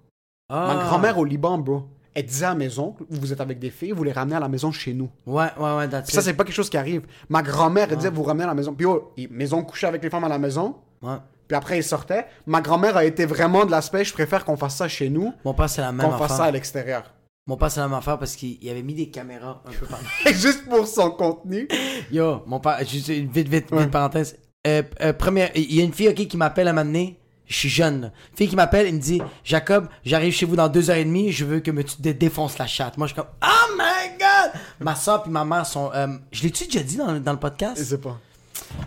[0.49, 0.73] Ah.
[0.75, 1.87] Ma grand-mère au Liban, bro,
[2.17, 4.47] elle disait à la maison, vous êtes avec des filles, vous les ramenez à la
[4.47, 5.07] maison chez nous.
[5.27, 7.03] Ouais, ouais, ouais, Puis ça, c'est pas quelque chose qui arrive.
[7.29, 8.73] Ma grand-mère, elle disait, vous ramenez à la maison.
[8.73, 10.77] Puis, oh, maison couchée avec les femmes à la maison.
[11.03, 11.17] Ouais.
[11.47, 12.25] Puis après, ils sortaient.
[12.47, 15.53] Ma grand-mère a été vraiment de l'aspect, je préfère qu'on fasse ça chez nous Mon
[15.53, 17.13] père, c'est la même qu'on fasse ça à l'extérieur.
[17.45, 19.85] Mon père, c'est la même affaire parce qu'il il avait mis des caméras un peu
[19.85, 20.05] partout.
[20.25, 21.67] Juste pour son contenu.
[22.11, 23.83] Yo, mon père, juste une vite, vite, Ouais.
[23.83, 24.37] vite parenthèse.
[24.65, 27.19] Euh, euh, première, il y a une fille, ok, qui m'appelle à donné.
[27.47, 28.11] Je suis jeune.
[28.35, 31.31] Fille qui m'appelle, il me dit Jacob, j'arrive chez vous dans deux heures et demie,
[31.31, 32.97] je veux que me, tu dé- défonces la chatte.
[32.97, 34.59] Moi, je suis comme Oh my god!
[34.79, 35.89] Ma soeur puis ma mère sont.
[35.93, 37.77] euh, je l'ai-tu déjà dit dans, dans le podcast?
[37.79, 38.19] Je sais pas.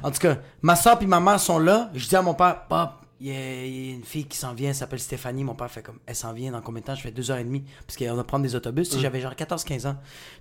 [0.02, 1.90] En tout cas, ma soeur puis ma mère sont là.
[1.94, 2.90] Je dis à mon père, Pop,
[3.22, 5.44] il y, a il y a une fille qui s'en vient, elle s'appelle Stéphanie.
[5.44, 6.94] Mon père fait comme, elle s'en vient dans combien de temps?
[6.94, 7.64] Je fais deux heures et demie.
[7.86, 8.98] Parce qu'on va prendre des autobus.
[8.98, 9.96] J'avais genre 14-15 ans.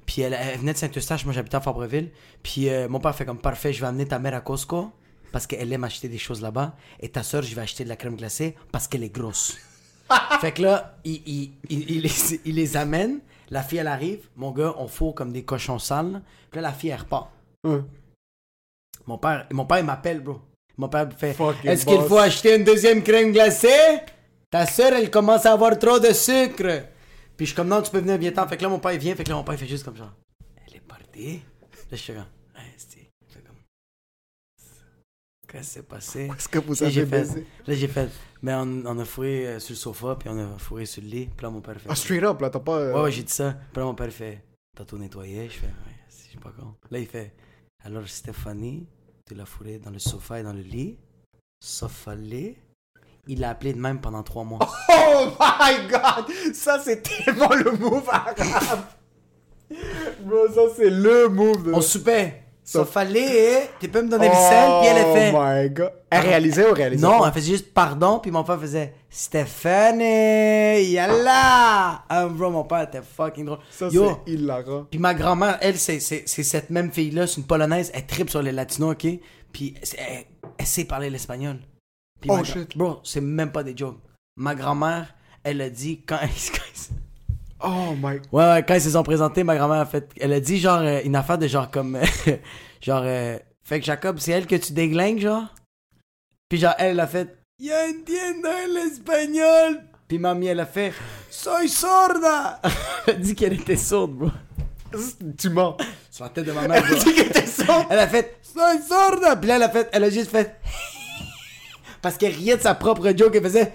[0.06, 2.10] Puis elle, elle venait de Saint-Eustache, moi j'habitais à Fabreville.
[2.44, 4.92] Puis euh, mon père fait comme, parfait, je vais amener ta mère à Costco.
[5.32, 6.76] Parce qu'elle aime acheter des choses là-bas.
[7.00, 9.58] Et ta soeur, je vais acheter de la crème glacée parce qu'elle est grosse.
[10.42, 13.20] fait que là, il, il, il, il les, il les amène.
[13.52, 14.28] La fille, elle arrive.
[14.36, 16.22] Mon gars, on fourre comme des cochons sales.
[16.52, 17.30] Puis là, la fille, elle repart.
[17.64, 17.82] Ouais.
[19.06, 20.40] Mon père, mon père il m'appelle, bro.
[20.78, 24.00] Mon père me fait Est-ce qu'il faut acheter une deuxième crème glacée?
[24.52, 26.84] Ta soeur, elle commence à avoir trop de sucre.
[27.36, 28.48] Puis je suis comme Non, tu peux venir, viens-t'en.
[28.48, 29.16] Fait que là, mon père, il vient.
[29.16, 30.14] Fait que là, mon père, il fait juste comme ça.
[30.68, 31.36] Elle est partie.
[31.38, 31.42] Là,
[31.92, 32.22] je suis comme
[32.56, 33.10] Ouais, c'est.
[33.28, 33.56] il fait comme
[35.52, 36.30] Qu'est-ce qui s'est passé?
[36.38, 37.46] Est-ce que vous avez baisé?
[37.66, 38.10] là, j'ai fait,
[38.42, 41.10] mais on, on a fourré euh, sur le sofa, puis on a fourré sur le
[41.10, 41.26] lit.
[41.36, 41.90] Puis là, mon père fait.
[41.90, 42.78] Ah, straight up, là, t'as pas.
[42.78, 43.56] euh, Ouais, ouais, j'ai dit ça.
[43.74, 44.44] Puis là, mon père fait
[44.78, 46.76] T'as tout nettoyé Je fais Ouais, je suis pas con.
[46.92, 47.34] Là, il fait
[47.84, 48.88] Alors, Stéphanie,
[49.28, 50.98] tu l'as fourré dans le sofa et dans le lit?
[51.64, 52.56] Sofa-lit.
[53.28, 54.60] Il l'a appelé de même pendant trois mois.
[55.12, 56.32] Oh my god!
[56.54, 58.86] Ça, c'est tellement le move arabe!
[60.22, 61.74] Bro, ça, c'est le move de.
[61.74, 62.44] On soupait.
[62.72, 65.34] Sofa-lit, tu peux me donner le sel Puis elle a fait.
[65.34, 65.92] Oh my god!
[66.12, 72.04] Elle réalisait ou réalisait Non, elle faisait juste pardon, puis mon père faisait Stéphanie, yalla!
[72.08, 73.60] Ah, bro, mon père était fucking drôle.
[73.72, 74.86] Ça, c'est hilarant.
[74.90, 78.52] Puis ma grand-mère, elle, c'est, cette même fille-là, c'est une polonaise, elle tripe sur les
[78.52, 79.20] latinos, ok?
[79.52, 80.26] Puis elle,
[80.58, 81.58] elle sait parler l'espagnol.
[82.28, 82.78] Oh, ma- shit.
[82.78, 84.00] Bro, c'est même pas des jokes.
[84.36, 86.94] Ma grand-mère, elle a dit quand, quand
[87.62, 88.20] Oh my.
[88.32, 90.10] Ouais, ouais, quand ils se sont présentés, ma grand-mère a fait.
[90.20, 91.98] Elle a dit genre euh, une affaire de genre comme.
[92.82, 93.02] genre.
[93.06, 95.54] euh, fait que Jacob, c'est elle que tu déglingues, genre?
[96.50, 97.38] Puis genre, elle, elle a fait.
[97.60, 99.82] Yo entiendo el espagnol!
[100.08, 100.94] Puis mamie, elle a fait.
[101.30, 102.62] Soy sorda!
[103.08, 104.30] elle a dit qu'elle était sourde, bro.
[105.38, 105.76] Tu mens.
[106.10, 106.84] Sur la tête de ma mère.
[106.88, 107.88] Elle a dit qu'elle était sorte.
[107.92, 109.36] Elle a fait Soy sorda!
[109.36, 109.90] Puis là, elle a fait.
[109.92, 110.56] Elle a juste fait.
[112.02, 113.74] Parce qu'elle riait de sa propre joke, elle faisait.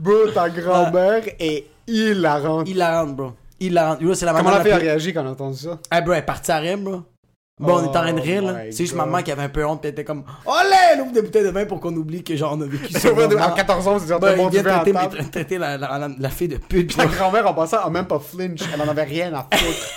[0.00, 2.66] Bro, ta grand-mère est hilarante.
[2.66, 3.32] Il la rentre, bro.
[3.60, 4.00] Il la rentre.
[4.02, 5.78] Yo, c'est la Comment la fille a réagi quand elle a entendu ça?
[5.92, 7.02] Hey bro, elle est partie à rire, bro.
[7.58, 8.64] Bon, on est en train de rire, Oh là.
[8.64, 11.02] my C'est juste maman qui avait un peu honte, pis elle était comme, Olé, elle
[11.02, 13.08] ouvre des bouteilles de vin pour qu'on oublie que genre on a vécu ça.
[13.44, 16.56] à 14 ans, c'est genre, vin à traiter, mais traiter la, la, la, fille de
[16.56, 17.14] pute, Ta bro.
[17.14, 18.62] grand-mère, en passant, a même pas flinch.
[18.72, 19.90] Elle en avait rien à foutre.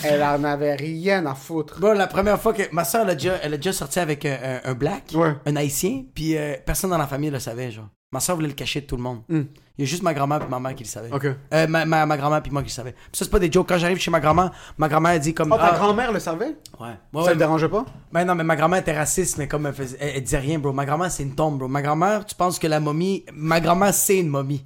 [0.04, 1.78] Elle en avait rien à foutre.
[1.78, 4.24] Bro, la première fois que ma soeur, elle a déjà, elle a déjà sorti avec
[4.24, 5.12] un, un, black,
[5.44, 7.88] un haïtien, puis euh, personne dans la famille le savait, genre.
[8.12, 9.22] Ma soeur voulait le cacher de tout le monde.
[9.28, 9.44] Hmm.
[9.78, 11.10] Il y a juste ma grand-mère et ma mère qui le savaient.
[11.10, 11.24] Ok.
[11.24, 12.92] Euh, ma, ma, ma grand-mère puis moi qui le savais.
[12.92, 13.66] Puis ça, c'est pas des jokes.
[13.66, 15.50] Quand j'arrive chez ma grand-mère, ma grand-mère, elle dit comme.
[15.50, 16.56] Oh, ta ah, grand-mère le savait?
[16.78, 16.88] Ouais.
[16.88, 17.86] Ouais, Ça ouais, le dérangeait pas?
[18.12, 20.58] Ben non, mais ma grand-mère était raciste, mais comme elle, faisait, elle, elle disait rien,
[20.58, 20.74] bro.
[20.74, 21.68] Ma grand-mère, c'est une tombe, bro.
[21.68, 23.24] Ma grand-mère, tu penses que la momie.
[23.32, 24.62] Ma grand-mère, c'est une momie.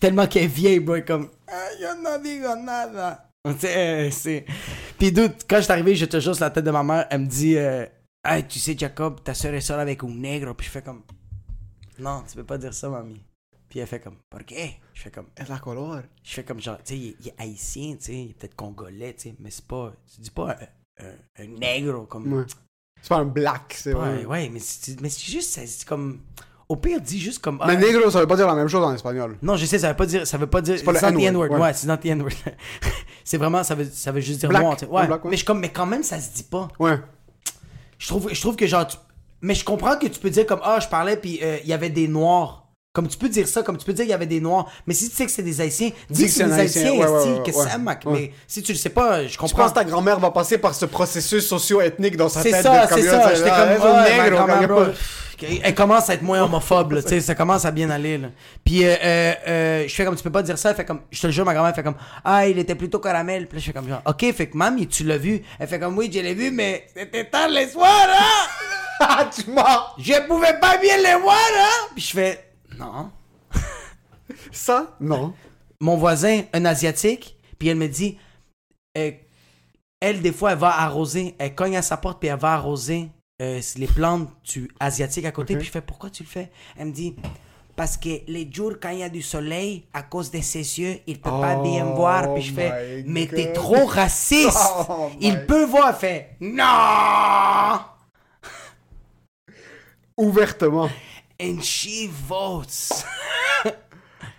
[0.00, 0.96] Tellement qu'elle est vieille, bro.
[0.96, 1.28] Elle est comme.
[1.46, 3.30] Ah, yo no digo nada.
[3.46, 4.44] Euh, c'est.
[4.98, 7.06] Puis, dude, quand je suis arrivé, je te jure sur la tête de ma mère,
[7.10, 7.56] elle me dit.
[7.56, 7.86] Euh,
[8.26, 10.52] hey, tu sais, Jacob, ta soeur est seule avec un nègre.
[10.56, 11.02] Puis je fais comme.
[11.98, 13.20] Non, tu peux pas dire ça, mamie.
[13.68, 14.16] Puis elle fait comme.
[14.30, 14.56] Pourquoi?
[14.94, 15.26] Je fais comme.
[15.36, 16.00] Elle a color.
[16.22, 18.54] Je fais comme genre, tu sais, il, il est haïtien, tu sais, il est peut-être
[18.56, 19.92] congolais, tu sais, mais c'est pas.
[20.14, 20.56] Tu dis pas
[21.00, 22.32] un, un, un nègre comme.
[22.32, 22.44] Ouais.
[23.02, 24.24] C'est pas un black, c'est Ouais, vrai.
[24.24, 26.20] ouais, mais c'est mais c'est juste, c'est c'est comme.
[26.68, 27.56] Au pire, dis juste comme.
[27.66, 29.36] Mais ah, negro, ça veut pas dire la même chose en espagnol.
[29.42, 30.26] Non, je sais, ça veut pas dire.
[30.26, 30.82] Ça veut pas dire.
[30.84, 31.58] pas le N-word, ouais.
[31.60, 32.30] Ouais, c'est not the N-word.
[33.24, 34.62] c'est vraiment, ça veut, ça veut juste dire Black.
[34.62, 34.76] noir.
[34.82, 35.06] Ouais, Ouais.
[35.06, 35.30] black, ouais.
[35.30, 36.68] Mais je comme, mais quand même, ça se dit pas.
[36.78, 36.98] Ouais.
[37.98, 38.96] Je trouve, je trouve que genre, tu-
[39.42, 41.72] mais je comprends que tu peux dire comme, ah, je parlais puis euh, il y
[41.72, 42.64] avait des noirs.
[42.94, 44.66] Comme tu peux dire ça, comme tu peux dire il y avait des noirs.
[44.86, 47.38] Mais si tu sais que c'est des haïtiens, dis que c'est des haïtiens, ouais, ouais,
[47.38, 48.04] ouais, que ça, Mac.
[48.06, 49.58] Mais si tu le sais pas, je Je comprends.
[49.62, 52.62] pense que ta grand-mère va passer par ce processus socio-ethnique dans sa C'est tête.
[52.62, 53.28] ça, c'est ça.
[53.28, 55.24] c'est- J'étais comme, pff,
[55.62, 58.28] Elle commence à être moins homophobe, là, tu sais, ça commence à bien aller, là.
[58.64, 61.02] Puis, euh, euh, euh, je fais comme, tu peux pas dire ça, elle fait comme,
[61.12, 63.46] je te le jure, ma grand-mère fait comme, ah, il était plutôt caramel.
[63.46, 65.42] Puis là, je fais comme, genre, ok, fait que, mamie, tu l'as vu?
[65.60, 68.48] Elle fait comme, oui, je l'ai vu, mais c'était tard le soir, hein.
[69.00, 69.94] Ah, tu mens!
[69.98, 71.88] Je pouvais pas bien le voir, hein.
[71.94, 73.10] Puis je fais, non.
[74.52, 74.96] Ça?
[75.00, 75.34] Non.
[75.80, 78.18] Mon voisin, un asiatique, puis elle me dit,
[78.96, 79.12] euh,
[80.00, 83.08] elle, des fois, elle va arroser, elle cogne à sa porte, puis elle va arroser
[83.40, 85.56] euh, les plantes du asiatique à côté.
[85.56, 86.50] Puis je fais, pourquoi tu le fais?
[86.76, 87.14] Elle me dit,
[87.76, 90.98] parce que les jours, quand il y a du soleil, à cause de ses yeux,
[91.06, 92.34] il peut pas bien Oh voir.
[92.34, 94.58] Puis je fais, my mais t'es trop raciste.
[94.90, 95.90] Oh il peut voir.
[95.90, 97.78] Elle fait, non!
[100.18, 100.90] Ouvertement.
[101.40, 103.04] And she votes.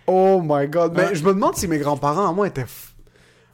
[0.06, 0.94] Oh my god.
[0.96, 1.10] Mais Hein?
[1.14, 2.62] je me demande si mes grands-parents, à moi, étaient.
[2.64, 2.90] f-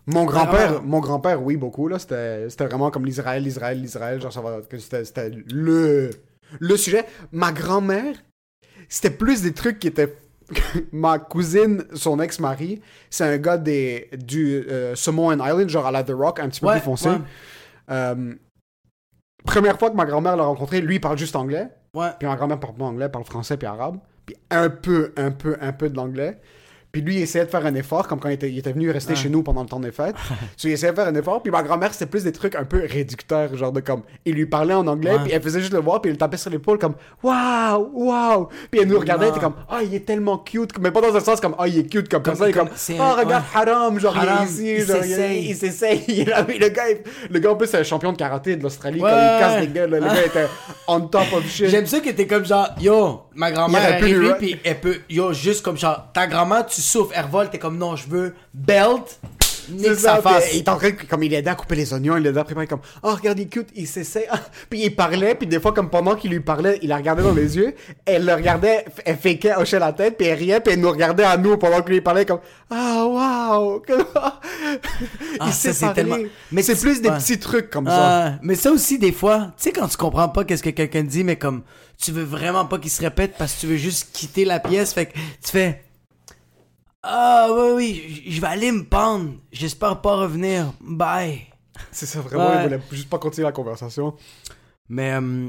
[0.06, 0.86] Mon grand-père, Vraiment?
[0.86, 1.98] mon grand-père, oui, beaucoup, là.
[1.98, 4.22] C'était vraiment comme l'Israël, l'Israël, l'Israël.
[4.22, 4.60] Genre, ça va.
[4.62, 6.10] que C'était c'était le.
[6.58, 7.04] Le sujet.
[7.32, 8.14] Ma grand-mère,
[8.88, 10.16] c'était plus des trucs qui étaient.
[10.92, 16.04] Ma cousine, son ex-mari, c'est un gars des, du euh, Samoan Island, genre à la
[16.04, 17.08] The Rock, un petit peu Ouais, plus foncé.
[17.10, 17.18] ouais.
[17.90, 18.34] Euh,
[19.44, 21.68] première fois que ma grand-mère l'a rencontré, lui, il parle juste anglais.
[22.18, 23.98] Puis ma grand-mère parle pas anglais, parle français puis arabe.
[24.24, 26.40] Puis un peu, un peu, un peu de l'anglais.
[26.96, 28.90] Puis lui, il essayait de faire un effort, comme quand il était, il était venu
[28.90, 30.14] rester chez nous pendant le temps des fêtes.
[30.56, 31.42] so, il essayait de faire un effort.
[31.42, 34.00] Puis ma grand-mère, c'était plus des trucs un peu réducteurs, genre de comme.
[34.24, 35.18] Il lui parlait en anglais, Ouais.
[35.24, 38.48] puis elle faisait juste le voir, puis il tapait sur l'épaule, comme Waouh, waouh.
[38.70, 40.70] Puis elle nous regardait, elle était comme Ah, il est tellement cute.
[40.80, 42.46] Mais pas dans un sens comme Ah, il est cute, comme, Comme- ça.
[42.46, 43.60] Il est comme- comme Ah, un- regarde, ouais.
[43.72, 44.74] haram, genre Haram, il est ici.
[44.78, 45.48] il genre, s'essaye.
[45.50, 46.04] il s'essaye.
[46.26, 46.82] Le gars,
[47.30, 49.00] le gars, en plus, c'est un champion de karaté de l'Australie.
[49.00, 50.46] Quand il casse des gueules, le gars était
[50.88, 51.68] on top of shit.
[51.68, 54.96] J'aime ça que t'es comme genre, yo, ma grand-mère arrive lui- lui, puis elle peut,
[55.10, 58.34] yo, juste comme genre, ta grand-mère, tu souffres, elle revole, t'es comme, non, je veux
[58.54, 59.18] belt,
[59.68, 60.52] nique sa face.
[60.52, 62.66] il est en train, comme il aidait à couper les oignons, il l'aidait à préparer
[62.68, 64.26] comme, oh regarde, il est cute, il s'essaie.
[64.30, 64.38] Ah.
[64.70, 67.34] Puis il parlait, puis des fois, comme pendant qu'il lui parlait, il la regardait dans
[67.34, 67.74] les yeux,
[68.04, 71.24] elle le regardait, elle fakeait, hochait la tête, puis elle riait, puis elle nous regardait
[71.24, 73.82] à nous pendant qu'il lui parlait comme, ah waouh,
[75.40, 75.94] Ah, il c'est parler.
[75.94, 76.16] tellement-
[76.52, 77.16] Mais c'est plus des ouais.
[77.18, 78.26] petits trucs comme ça.
[78.26, 81.02] Ah, mais ça aussi, des fois, tu sais, quand tu comprends pas qu'est-ce que quelqu'un
[81.02, 81.62] dit, mais comme,
[82.00, 84.92] tu veux vraiment pas qu'il se répète parce que tu veux juste quitter la pièce,
[84.92, 85.82] fait que tu fais,
[87.08, 91.46] ah, oui, oui, je vais aller me pendre, j'espère pas revenir, bye.
[91.92, 92.56] C'est ça, vraiment, Ouais.
[92.56, 94.14] il voulait juste pas continuer la conversation.
[94.88, 95.48] Mais, euh,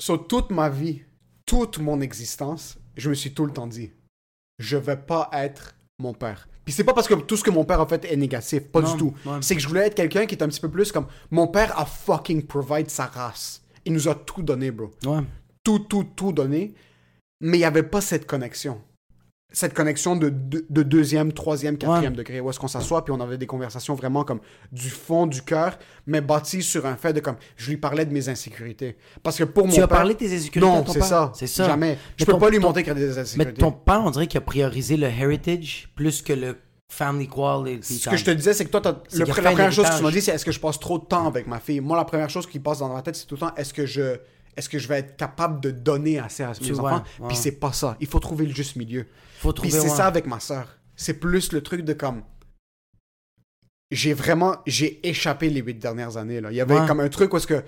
[0.00, 1.02] Sur toute ma vie,
[1.46, 3.92] toute mon existence, je me suis tout le temps dit,
[4.58, 6.48] je vais pas être mon père.
[6.64, 8.80] Puis c'est pas parce que tout ce que mon père a fait est négatif, pas
[8.80, 9.14] Non, du tout.
[9.26, 9.38] ouais.
[9.40, 11.78] C'est que je voulais être quelqu'un qui est un petit peu plus comme mon père
[11.78, 13.62] a fucking provide sa race.
[13.84, 14.90] Il nous a tout donné, bro.
[15.06, 15.20] ouais.
[15.64, 16.74] Tout, tout, tout donné.
[17.42, 18.80] Mais il y avait pas cette connexion.
[19.52, 23.20] Cette connexion de, de, de deuxième, troisième, quatrième degré, où est-ce qu'on s'assoit, puis on
[23.20, 24.38] avait des conversations vraiment comme
[24.70, 25.76] du fond du cœur,
[26.06, 28.96] mais bâties sur un fait de comme, je lui parlais de mes insécurités.
[29.24, 31.32] Parce que pour mon Tu as père- parlé de tes insécurités Non, ton c'est ça.
[31.34, 31.66] C'est ça.
[31.66, 31.98] Jamais.
[32.16, 33.60] Je Mais peux ton- pas lui ton- montrer qu'il y a des Mais insécurités.
[33.60, 36.56] ton père, on dirait qu'il a priorisé le heritage plus que le
[36.88, 37.98] family quality.
[37.98, 38.80] Ce que je te disais, c'est que toi,
[39.12, 41.04] le- la première chose que tu m'as dit, c'est est-ce que je passe trop de
[41.06, 41.80] temps avec ma fille?
[41.80, 43.84] Moi, la première chose qui passe dans ma tête, c'est tout le temps est-ce que
[43.84, 44.16] je.
[44.60, 47.02] Est-ce que je vais être capable de donner assez à mes enfants?
[47.18, 47.28] ouais.
[47.28, 47.96] Puis c'est pas ça.
[47.98, 49.06] Il faut trouver le juste milieu.
[49.38, 49.96] Faut Puis trouver c'est ouais.
[49.96, 50.78] ça avec ma sœur.
[50.96, 52.22] C'est plus le truc de comme.
[53.90, 54.58] J'ai vraiment.
[54.66, 56.42] J'ai échappé les huit dernières années.
[56.42, 56.52] Là.
[56.52, 56.86] Il y avait Ouais.
[56.86, 57.64] comme un truc où est-ce que.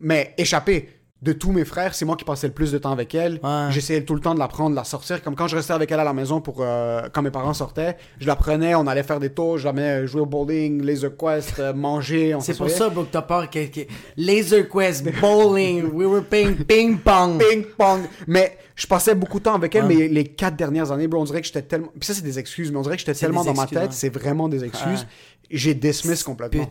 [0.00, 0.88] Mais échappé.
[1.24, 3.40] De tous mes frères, c'est moi qui passais le plus de temps avec elle.
[3.42, 3.66] Ouais.
[3.70, 5.22] J'essayais tout le temps de la prendre, de la sortir.
[5.22, 7.96] Comme quand je restais avec elle à la maison pour euh, quand mes parents sortaient,
[8.20, 11.58] je la prenais, on allait faire des tours, je l'amenais jouer au bowling, laser quest,
[11.58, 12.36] euh, manger.
[12.40, 13.86] C'est pour ça, bro, que t'as peur que, que-
[14.18, 17.38] Laser Quest, bowling, we were playing ping pong.
[17.42, 18.02] Ping pong.
[18.26, 19.94] Mais je passais beaucoup de temps avec elle, Ouais.
[19.96, 21.88] mais les quatre dernières années, bro, on dirait que j'étais tellement.
[21.98, 23.88] Puis ça, c'est des excuses, mais on dirait que j'étais tellement dans ma tête, ouais.
[23.92, 25.06] c'est vraiment des excuses.
[25.50, 26.68] J'ai dismiss complètement.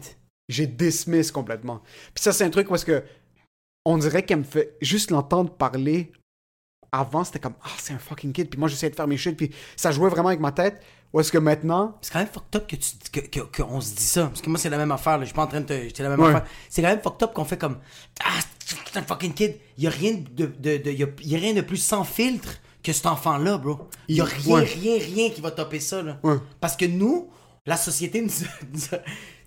[0.50, 1.82] J'ai dismiss complètement.
[2.14, 3.02] Puis ça, c'est un truc parce que
[3.86, 6.12] on dirait qu'elle me fait juste l'entendre parler.
[6.92, 8.50] Avant, c'était comme, ah, c'est un fucking kid.
[8.52, 9.36] Puis moi, j'essayais de faire mes shit.
[9.36, 10.80] Puis ça jouait vraiment avec ma tête.
[11.12, 13.96] Ou est-ce que maintenant, C'est quand même fucked up que tu que, que, qu'on se
[13.96, 14.28] dit ça.
[14.28, 15.14] Parce que moi, c'est la même affaire.
[15.18, 15.22] Là.
[15.22, 15.74] Je suis pas en train de te.
[15.96, 16.30] C'est la même Ouais.
[16.30, 16.46] affaire.
[16.70, 17.80] C'est quand même fucked up qu'on fait comme.
[18.24, 19.56] Ah, c'est un fucking kid.
[19.78, 20.46] Il y a rien de.
[20.46, 22.50] de, de- y a, y a rien de plus sans filtre
[22.84, 23.88] que cet enfant-là, bro.
[24.08, 24.64] Il y a rien, ouais.
[24.64, 26.20] rien, rien qui va topper ça, là.
[26.24, 26.36] Ouais.
[26.60, 27.30] Parce que nous,
[27.66, 28.80] la société nous Tu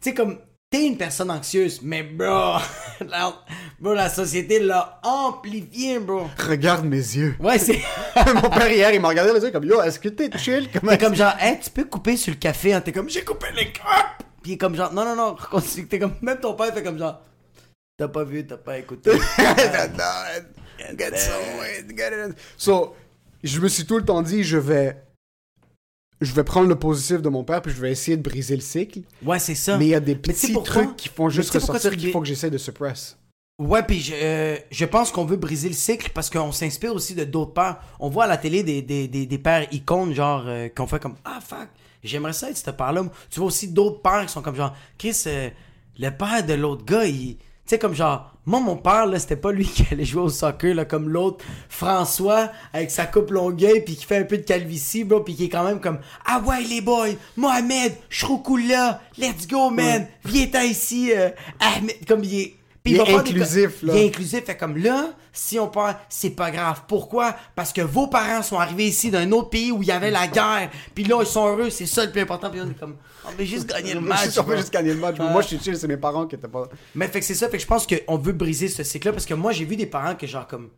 [0.00, 0.38] sais, comme.
[0.70, 2.58] T'es une personne anxieuse, mais bro,
[3.08, 3.32] la,
[3.78, 6.28] bro, la société l'a amplifié, bro.
[6.38, 7.36] Regarde mes yeux.
[7.40, 7.80] Ouais, c'est.
[8.34, 10.68] Mon père hier, il m'a regardé les yeux comme Yo, est-ce que t'es chill?
[10.68, 12.80] T'es comme genre, hey, tu peux couper sur le café, hein?
[12.80, 14.24] T'es comme, j'ai coupé les crêpes!
[14.42, 15.36] Puis il est comme genre, non, non, non.
[15.88, 17.20] T'es comme, même ton père fait comme genre,
[17.96, 19.12] t'as pas vu, t'as pas écouté.
[20.98, 22.36] Get some weight, get it.
[22.56, 22.94] So,
[23.42, 25.02] je me suis tout le temps dit, je vais.
[26.20, 28.62] Je vais prendre le positif de mon père, puis je vais essayer de briser le
[28.62, 29.00] cycle.
[29.24, 29.76] ouais, c'est ça.
[29.76, 32.26] Mais il y a des petits trucs qui font juste ressortir tu qu'il faut que
[32.26, 33.18] j'essaie de suppress.
[33.58, 37.14] Ouais, puis je, euh, je pense qu'on veut briser le cycle parce qu'on s'inspire aussi
[37.14, 37.78] de d'autres pères.
[38.00, 41.00] On voit à la télé des, des, des, des pères icônes, genre, euh, qu'on fait
[41.00, 41.68] comme Ah, fuck,
[42.04, 43.04] j'aimerais ça être ce père-là.
[43.30, 45.48] Tu vois aussi d'autres pères qui sont comme genre, Chris, euh,
[45.98, 47.36] le père de l'autre gars, il.
[47.36, 50.28] Tu sais, comme genre, moi, mon père, là, c'était pas lui qui allait jouer au
[50.28, 54.42] soccer, là, comme l'autre, François, avec sa coupe longueuil, puis qui fait un peu de
[54.42, 57.94] calvitie, bro, puis qui est quand même comme, ah ouais, les boys, Mohamed,
[58.68, 61.30] là, let's go, man, viens-t'en ici, euh,
[61.60, 62.54] Ahmed, comme il est.
[62.86, 63.94] Puis Il est des inclusif, là.
[63.96, 66.82] Il est inclusif, fait comme là, si on perd, c'est pas grave.
[66.86, 67.34] Pourquoi?
[67.56, 70.28] Parce que vos parents sont arrivés ici d'un autre pays où il y avait la
[70.28, 72.94] guerre, puis là, ils sont heureux, c'est ça le plus important, puis on est comme,
[73.26, 74.38] on veut juste gagner le match.
[74.38, 75.18] on veut juste gagner le match.
[75.18, 76.68] Moi, je suis chill, c'est mes parents qui étaient pas.
[76.94, 79.26] Mais fait que c'est ça, fait que je pense qu'on veut briser ce cycle-là parce
[79.26, 80.70] que moi j'ai vu des parents que genre comme.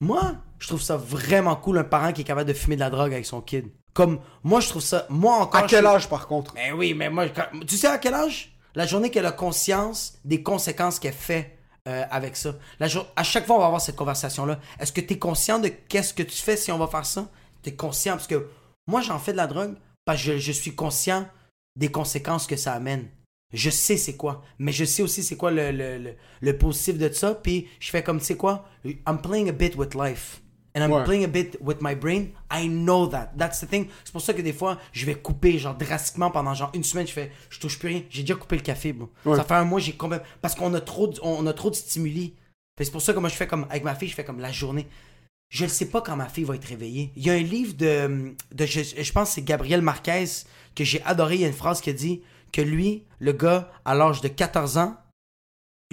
[0.00, 2.90] Moi, je trouve ça vraiment cool un parent qui est capable de fumer de la
[2.90, 3.66] drogue avec son kid.
[3.92, 5.06] Comme moi je trouve ça.
[5.08, 5.62] Moi encore.
[5.62, 6.54] À quel âge, par contre?
[6.54, 7.26] Ben oui, mais moi.
[7.66, 8.53] Tu sais à quel âge?
[8.74, 12.56] La journée qu'elle a conscience des conséquences qu'elle fait euh, avec ça.
[12.80, 14.58] La À chaque fois on va avoir cette conversation-là.
[14.80, 17.28] Est-ce que tu es conscient de qu'est-ce que tu fais si on va faire ça?
[17.62, 18.48] Tu es conscient parce que
[18.86, 21.28] moi j'en fais de la drogue parce que je, suis conscient
[21.76, 23.08] des conséquences que ça amène.
[23.52, 26.98] Je sais c'est quoi, mais je sais aussi c'est quoi le, le, le, le positif
[26.98, 27.34] de ça.
[27.34, 30.40] Puis je fais comme, sais quoi, I'm playing a bit with life.
[30.76, 31.04] And I'm Ouais.
[31.04, 32.30] playing a bit with my brain.
[32.52, 33.30] I know that.
[33.38, 33.86] That's the thing.
[34.04, 37.06] C'est pour ça que des fois, je vais couper, genre, drastiquement pendant genre une semaine.
[37.06, 38.02] Je fais, je touche plus rien.
[38.10, 39.08] J'ai déjà coupé le café, bro.
[39.24, 39.36] Ouais.
[39.36, 40.26] Ça fait un mois, j'ai complètement.
[40.42, 42.34] Parce qu'on a trop, de- on a trop de stimuli.
[42.80, 44.50] C'est pour ça que moi, je fais comme, avec ma fille, je fais comme la
[44.50, 44.88] journée.
[45.48, 47.12] Je ne sais pas quand ma fille va être réveillée.
[47.14, 50.24] Il y a un livre de, de je, je pense que c'est Gabriel Marquez
[50.74, 51.36] que j'ai adoré.
[51.36, 54.78] Il y a une phrase qui dit que lui, le gars, à l'âge de 14
[54.78, 54.96] ans,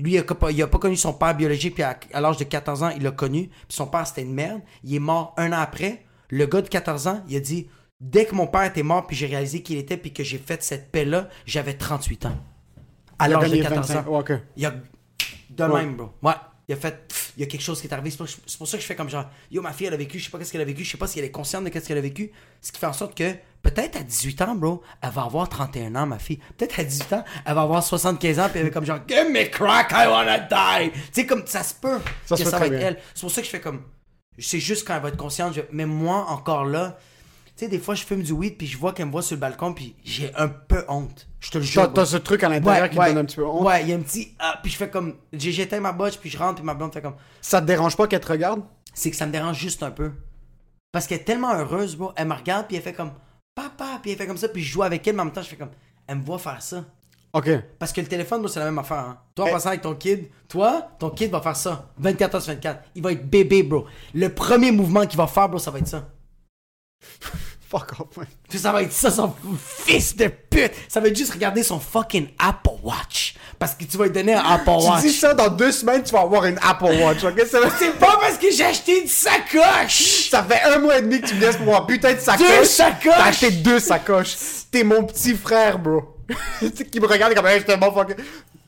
[0.02, 0.24] lui, il a,
[0.68, 3.47] pas- connu son père biologique, puis à, à l'âge de 14 ans, il l'a connu,
[3.49, 4.62] puis son père, c'était une merde.
[4.84, 6.06] Il est mort un an après.
[6.30, 7.68] Le gars de 14 ans, il a dit
[7.99, 10.64] Dès que mon père était mort, puis j'ai réalisé qu'il était, puis que j'ai fait
[10.64, 12.38] cette paix-là, j'avais 38 ans.
[13.20, 14.08] À l'âge de gagné 14 25.
[14.08, 14.12] ans.
[14.58, 14.74] Il a.
[15.52, 15.82] De Ouais.
[15.86, 16.10] même, bro.
[16.24, 16.34] Ouais.
[16.68, 17.06] Il a fait.
[17.42, 18.12] Il y a quelque chose qui est arrivé.
[18.12, 18.18] C'est
[18.58, 19.26] pour, ça que je fais comme genre.
[19.50, 20.20] Yo, ma fille, elle a vécu.
[20.20, 20.84] Je sais pas qu'est-ce qu'elle a vécu.
[20.84, 22.32] Je sais pas si elle est consciente de qu'est-ce qu'elle a vécu.
[22.62, 23.34] Ce qui fait en sorte que,
[23.64, 26.38] peut-être à 18 ans, bro, elle va avoir 31 ans, ma fille.
[26.56, 28.48] Peut-être à 18 ans, elle va avoir 75 ans.
[28.52, 29.00] Puis elle va comme genre.
[29.08, 30.92] Give me crack, I wanna die.
[30.92, 32.88] Tu sais, comme ça se peut Ça que ça va être bien.
[32.89, 33.00] elle.
[33.16, 33.82] C'est pour ça que je fais comme.
[34.38, 35.56] C'est juste quand elle va être consciente.
[35.56, 37.00] je- Mais moi, encore là.
[37.62, 39.39] Sais, des fois, je fume du weed, puis je vois qu'elle me voit sur le
[39.39, 41.28] balcon, puis j'ai un peu honte.
[41.39, 41.93] Je te le jure.
[41.93, 43.64] T'as ce truc à l'intérieur qui te donne un petit peu honte?
[43.68, 44.34] Ouais, il y a un petit.
[44.39, 45.14] Ah, puis je fais comme.
[45.32, 47.14] J'ai j'éteins ma botche, puis je rentre, puis ma blonde fait comme.
[47.39, 48.64] Ça te dérange pas qu'elle te regarde?
[48.95, 50.12] C'est que ça me dérange juste un peu.
[50.91, 52.14] Parce qu'elle est tellement heureuse, bro.
[52.16, 53.12] Elle me regarde, puis elle fait comme.
[53.53, 55.43] Papa, puis elle fait comme ça, puis je joue avec elle, mais en même temps,
[55.43, 55.70] je fais comme.
[56.07, 56.84] Elle me voit faire ça.
[57.34, 57.47] Ok.
[57.78, 58.97] Parce que le téléphone, c'est la même affaire.
[58.97, 59.18] Hein.
[59.36, 59.51] Toi, en Eh.
[59.51, 61.91] passant avec ton kid, toi, ton kid va faire ça.
[61.99, 62.82] 24 h sur 24.
[62.95, 63.86] Il va être bébé, bro.
[64.16, 66.09] Le premier mouvement qu'il va faire, bro, ça va être ça.
[67.70, 68.26] Fuck off, man.
[68.49, 69.34] Puis ça va être ça, son
[69.86, 70.74] fils de pute.
[70.89, 73.36] Ça va être juste regarder son fucking Apple Watch.
[73.58, 75.02] Parce que tu vas lui donner un Apple Watch.
[75.04, 77.41] Tu dis ça, dans deux semaines, tu vas avoir une Apple Watch, ok?
[77.45, 80.30] C'est pas parce que j'ai acheté une sacoche!
[80.30, 82.45] ça fait un mois et demi que tu me laisses pour avoir putain de sacoche.
[82.45, 83.14] Deux sacoches!
[83.16, 84.36] T'as acheté deux sacoches.
[84.70, 86.18] T'es mon petit frère, bro.
[86.60, 88.18] tu sais, qui me regarde comme, hey, je te bon fuck.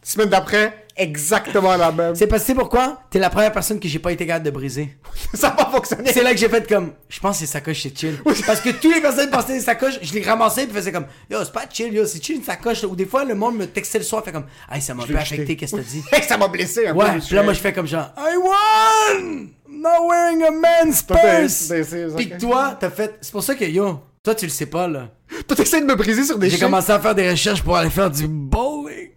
[0.03, 2.13] Semaine d'après, exactement la même.
[2.15, 2.99] C'est parce que pourquoi?
[3.09, 4.97] T'es la première personne que j'ai pas été capable de briser.
[5.33, 6.11] Ça va pas fonctionner.
[6.13, 8.17] C'est là que j'ai fait comme, je pense que les sacoches c'est chill.
[8.45, 11.37] Parce que tous les personnes passaient des sacoches, je les ramassais puis faisaient comme, yo,
[11.43, 12.83] c'est pas chill, yo, c'est chill une sacoche.
[12.83, 15.07] Ou des fois, le monde me textait le soir, fait comme, hey, ça m'a un
[15.07, 16.03] peu affecté, qu'est-ce que t'as dit?
[16.27, 16.99] Ça m'a blessé un peu.
[16.99, 19.47] Ouais, puis là, moi, je fais comme genre, I won!
[19.69, 21.53] I'm not wearing a man's purse!
[21.53, 24.65] c'est- c'est- que toi, t'as fait, c'est pour ça que yo, toi, tu le sais
[24.67, 25.09] pas, là.
[25.47, 27.89] Toi, t'essaies de me briser sur des J'ai commencé à faire des recherches pour aller
[27.89, 29.09] faire du bowling.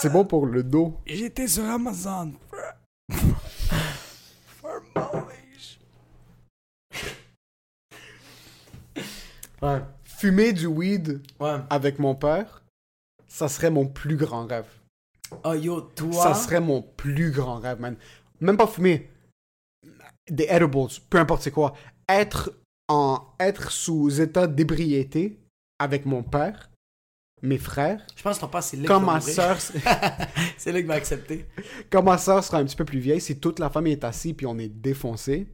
[0.00, 0.98] C'est bon pour le dos.
[1.06, 2.32] J'étais sur Amazon.
[4.46, 4.82] For.
[9.62, 9.82] Ouais.
[10.04, 11.56] Fumer du weed Ouais.
[11.68, 12.62] avec mon père,
[13.28, 14.68] ça serait mon plus grand rêve.
[15.44, 16.12] Oh yo, toi?
[16.12, 17.96] Ça serait mon plus grand rêve, man.
[18.40, 19.10] Même pas fumer.
[20.30, 21.74] Des edibles, peu importe c'est quoi.
[22.08, 22.54] Être
[22.88, 25.38] en être sous état d'ébriété
[25.78, 26.69] avec mon père,
[27.42, 29.56] mes frères, Je pense que ton père, c'est là quand ma soeur,
[30.56, 31.46] c'est là qu'il va accepter.
[31.90, 34.34] quand ma soeur sera un petit peu plus vieille, si toute la famille est assise
[34.36, 35.46] puis on est défoncé,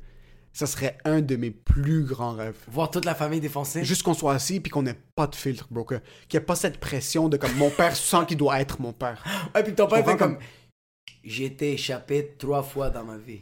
[0.52, 2.56] ça serait un de mes plus grands rêves.
[2.68, 3.84] Voir toute la famille défoncée.
[3.84, 5.84] Juste qu'on soit assis puis qu'on n'ait pas de filtre, bro.
[5.84, 6.00] Qu'il
[6.32, 9.22] n'y ait pas cette pression de comme mon père sent qu'il doit être mon père.
[9.58, 10.36] Et puis ton père fait comme.
[10.36, 10.38] comme-
[11.24, 13.40] J'ai été échappé trois fois dans ma vie.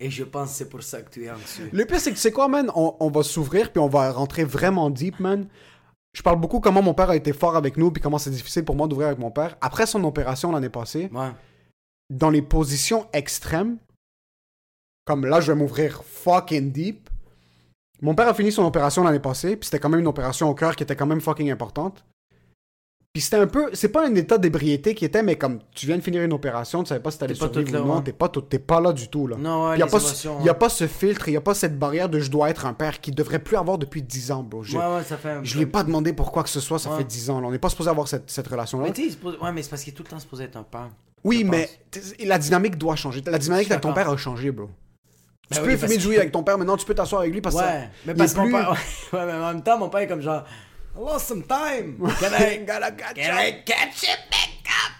[0.00, 1.70] Et je pense que c'est pour ça que tu es anxieux.
[1.72, 2.70] Le pire, c'est que tu sais quoi, man?
[2.74, 5.46] On, on va s'ouvrir puis on va rentrer vraiment deep, man.
[6.16, 8.64] Je parle beaucoup comment mon père a été fort avec nous puis comment c'est difficile
[8.64, 9.58] pour moi d'ouvrir avec mon père.
[9.60, 11.30] Après son opération l'année passée, Ouais.
[12.08, 13.76] dans les positions extrêmes,
[15.04, 17.10] comme là, je vais m'ouvrir fucking deep.
[18.00, 20.54] Mon père a fini son opération l'année passée, puis c'était quand même une opération au
[20.54, 22.02] cœur qui était quand même fucking importante.
[23.16, 25.96] Puis c'était un peu, c'est pas un état d'ébriété qui était, mais comme tu viens
[25.96, 28.42] de finir une opération, tu savais pas si t'allais survivre ou non, t'es pas, tout-
[28.42, 29.36] pas là du tout là.
[29.38, 31.40] Non, ouais, Il y a pas, ce, y a pas ce filtre, il y a
[31.40, 34.32] pas cette barrière de je dois être un père qui devrait plus avoir depuis 10
[34.32, 34.62] ans, bro.
[34.62, 36.78] J'ai- Ouais, ouais, ça fait un Je l'ai pas demandé pour quoi que ce soit,
[36.78, 37.40] ça fait 10 ans.
[37.40, 37.46] là.
[37.48, 38.84] On n'est pas supposé avoir cette, cette relation-là.
[38.88, 40.62] Mais tu pose- ouais, mais c'est parce qu'il est tout le temps supposé être un
[40.62, 40.90] père.
[41.24, 41.70] Oui, je mais
[42.22, 43.22] la dynamique doit changer.
[43.24, 44.66] La dynamique Je avec ton père a changé, bro.
[45.48, 47.32] Ben tu oui, peux fumer du que- avec ton père, maintenant tu peux t'asseoir avec
[47.32, 48.70] lui parce que Ouais, mais parce mon père.
[49.14, 50.44] Ouais, mais en même temps, mon père est comme genre.
[50.96, 51.98] I lost some time.
[52.20, 53.40] Can I, Gotta catch can up.
[53.40, 54.92] I catch it back up?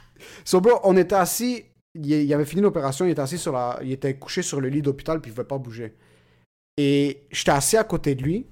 [0.44, 3.78] So, bro, on était assis, il, il avait fini l'opération, il était assis sur la.
[3.82, 5.97] Il était couché sur le lit d'hôpital, puis il pouvait pas bouger.
[6.76, 8.47] Et j'étais assis à côté de lui,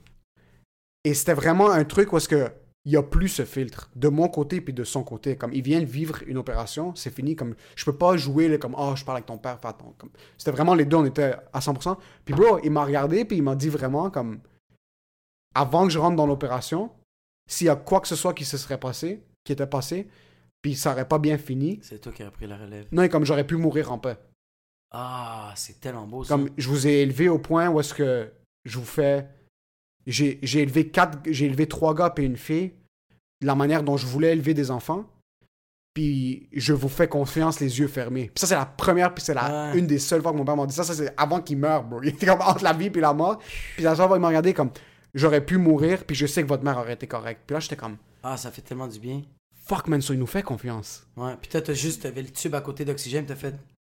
[1.05, 2.51] et c'était vraiment un truc où est-ce que.
[2.87, 5.37] Il n'y a plus ce filtre, de mon côté puis de son côté.
[5.37, 7.35] Comme il vient de vivre une opération, c'est fini.
[7.35, 9.95] Comme je peux pas jouer là, comme oh je parle avec ton père, attends.
[9.97, 11.97] Comme c'était vraiment les deux, on était à 100%.
[12.27, 14.39] Puis bro, il m'a regardé puis il m'a dit vraiment comme
[15.55, 16.91] avant que je rentre dans l'opération,
[17.49, 20.09] s'il y a quoi que ce soit qui se serait passé, qui était passé,
[20.63, 22.87] puis ça aurait pas bien fini, C'est toi qui as pris la relève.
[22.93, 24.17] non, et comme j'aurais pu mourir en paix.
[24.93, 26.35] Ah, c'est tellement beau ça.
[26.35, 28.31] Comme je vous ai élevé au point où est-ce que
[28.65, 29.29] je vous fais.
[30.07, 32.73] J'ai j'ai élevé quatre, j'ai élevé trois gars et une fille
[33.41, 35.05] de la manière dont je voulais élever des enfants.
[35.95, 38.27] Puis je vous fais confiance les yeux fermés.
[38.35, 39.79] Puis ça, c'est la première, puis c'est la, Ouais.
[39.79, 40.83] une des seules fois que mon père m'a dit ça.
[40.83, 42.01] Ça, c'est avant qu'il meure, bro.
[42.03, 43.39] Il était comme entre la vie et la mort.
[43.75, 44.71] Puis la seule fois, il m'a regardé comme
[45.15, 47.43] j'aurais pu mourir, puis je sais que votre mère aurait été correcte.
[47.47, 49.23] Puis là, j'étais comme Ah, ça fait tellement du bien.
[49.67, 51.07] fuck, man, ça, il nous fait confiance.
[51.17, 53.55] Ouais, puis toi, t'as juste, t'avais le tube à côté d'oxygène, t'as fait,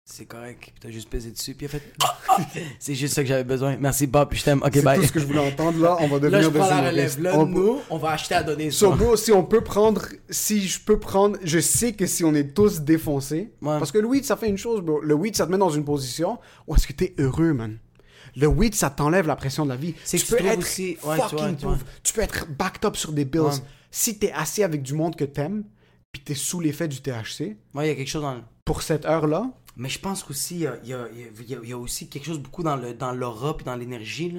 [0.09, 2.39] c'est correct, puis t'as juste pesé dessus, puis il a fait, ah,
[2.79, 3.77] c'est juste ça que j'avais besoin.
[3.77, 4.63] Merci Bob, puis je t'aime.
[4.63, 5.01] Ok, C'est bye.
[5.01, 5.81] tout ce que je voulais entendre.
[5.83, 7.21] Là, on va Là, devenir je des prends la relève.
[7.21, 8.79] Là, On- nous, on va acheter à donner ça.
[8.79, 12.33] So, bro, si on peut prendre, si je peux prendre, je sais que si on
[12.37, 13.79] est tous défoncés, Ouais.
[13.81, 15.01] parce que le weed, ça fait une chose, bro.
[15.01, 16.39] Le weed, ça te met dans une position
[16.69, 17.79] où est-ce que t'es heureux, man?
[18.37, 19.95] Le weed, ça t'enlève la pression de la vie.
[20.05, 21.57] C'est tu tu peux être aussi- ouais, fucking
[22.03, 23.41] tu peux être backed up sur des bills.
[23.41, 23.51] Ouais.
[23.91, 25.65] Si t'es assis avec du monde que t'aimes,
[26.13, 29.05] puis t'es sous l'effet du THC, Ouais, il y a quelque chose dans pour cette
[29.07, 32.77] heure-là, Mais je pense qu'aussi, il y a, y, y aussi quelque chose beaucoup dans
[32.77, 34.35] le dans l'aura puis dans l'énergie.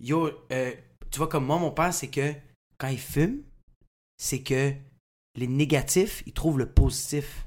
[0.00, 0.72] Yo, euh,
[1.10, 2.32] tu vois, comme moi, mon père, c'est que
[2.78, 3.38] quand il fume,
[4.18, 4.72] c'est que
[5.36, 7.43] les négatifs, il trouve le positif.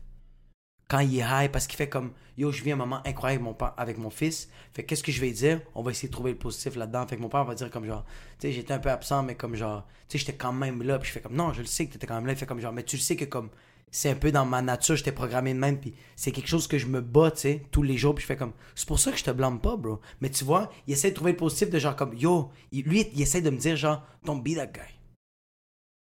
[0.89, 3.41] Quand il est high, parce qu'il fait comme Yo, je vis un moment incroyable avec
[3.43, 4.47] mon, pa- avec mon fils.
[4.73, 5.59] Fait qu'est-ce que je vais dire?
[5.75, 7.05] On va essayer de trouver le positif là-dedans.
[7.07, 8.05] Fait que mon père va dire comme genre,
[8.39, 10.97] tu sais, j'étais un peu absent, mais comme genre, tu sais, j'étais quand même là.
[10.99, 12.33] Puis je fais comme Non, je le sais que t'étais quand même là.
[12.33, 13.49] Il fait comme genre, mais tu le sais que comme
[13.89, 16.77] c'est un peu dans ma nature, j'étais programmé de même, puis c'est quelque chose que
[16.77, 19.11] je me bats, tu sais, tous les jours, puis je fais comme, c'est pour ça
[19.11, 20.01] que je te blâme pas, bro.
[20.19, 23.21] Mais tu vois, il essaie de trouver le positif de genre comme, yo, lui, il
[23.21, 24.81] essaie de me dire genre, don't be that guy.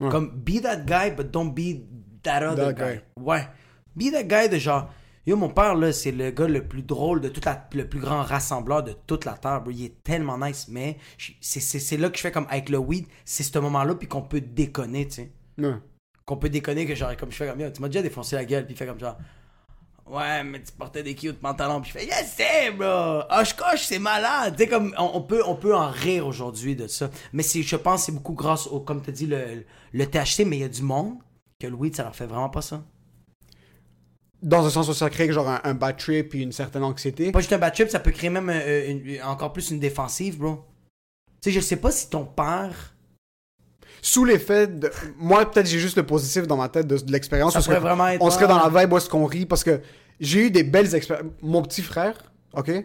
[0.01, 0.09] Ouais.
[0.09, 1.82] Comme, be that guy, but don't be
[2.24, 2.95] that other That guy.
[2.95, 3.01] guy.
[3.17, 3.47] Ouais.
[3.95, 4.89] Be that guy de genre,
[5.25, 7.99] yo, mon père, là, c'est le gars le plus drôle de toute la, le plus
[7.99, 9.71] grand rassembleur de toute la terre, bro.
[9.71, 10.97] Il est tellement nice, mais
[11.41, 14.07] c'est- c'est c'est là que je fais comme avec le weed, c'est ce moment-là, puis
[14.07, 15.31] qu'on peut déconner, tu sais.
[15.57, 15.75] Ouais.
[16.25, 18.45] qu'on peut déconner que genre comme je fais comme Yo, tu m'as déjà défoncé la
[18.45, 19.17] gueule puis il fait comme genre
[20.07, 23.23] ouais mais tu portais des cute pantalons puis je fais je sais bro!
[23.29, 24.55] Hoche coche c'est malade!
[24.55, 27.09] Tu sais comme on, on peut on peut en rire aujourd'hui de ça.
[27.33, 30.45] Mais c'est je pense que c'est beaucoup grâce au comme tu dit le, le THC
[30.45, 31.15] mais il y a du monde
[31.59, 32.81] que le weed ça leur fait vraiment pas ça
[34.41, 37.31] Dans un sens où ça crée genre un, un bad trip et une certaine anxiété.
[37.31, 40.37] pas juste un bad trip ça peut créer même euh, une- encore plus une défensive
[40.39, 40.65] bro
[41.41, 42.95] tu sais je sais pas si ton père
[44.03, 44.89] sous l'effet de.
[45.19, 47.53] Moi, peut-être j'ai juste le positif dans ma tête de, de l'expérience.
[47.53, 49.63] Ça que pourrait vraiment être- On serait dans la vibe où est-ce qu'on rit parce
[49.63, 49.79] que
[50.19, 51.31] j'ai eu des belles expériences.
[51.43, 52.15] Mon petit frère,
[52.53, 52.83] ok,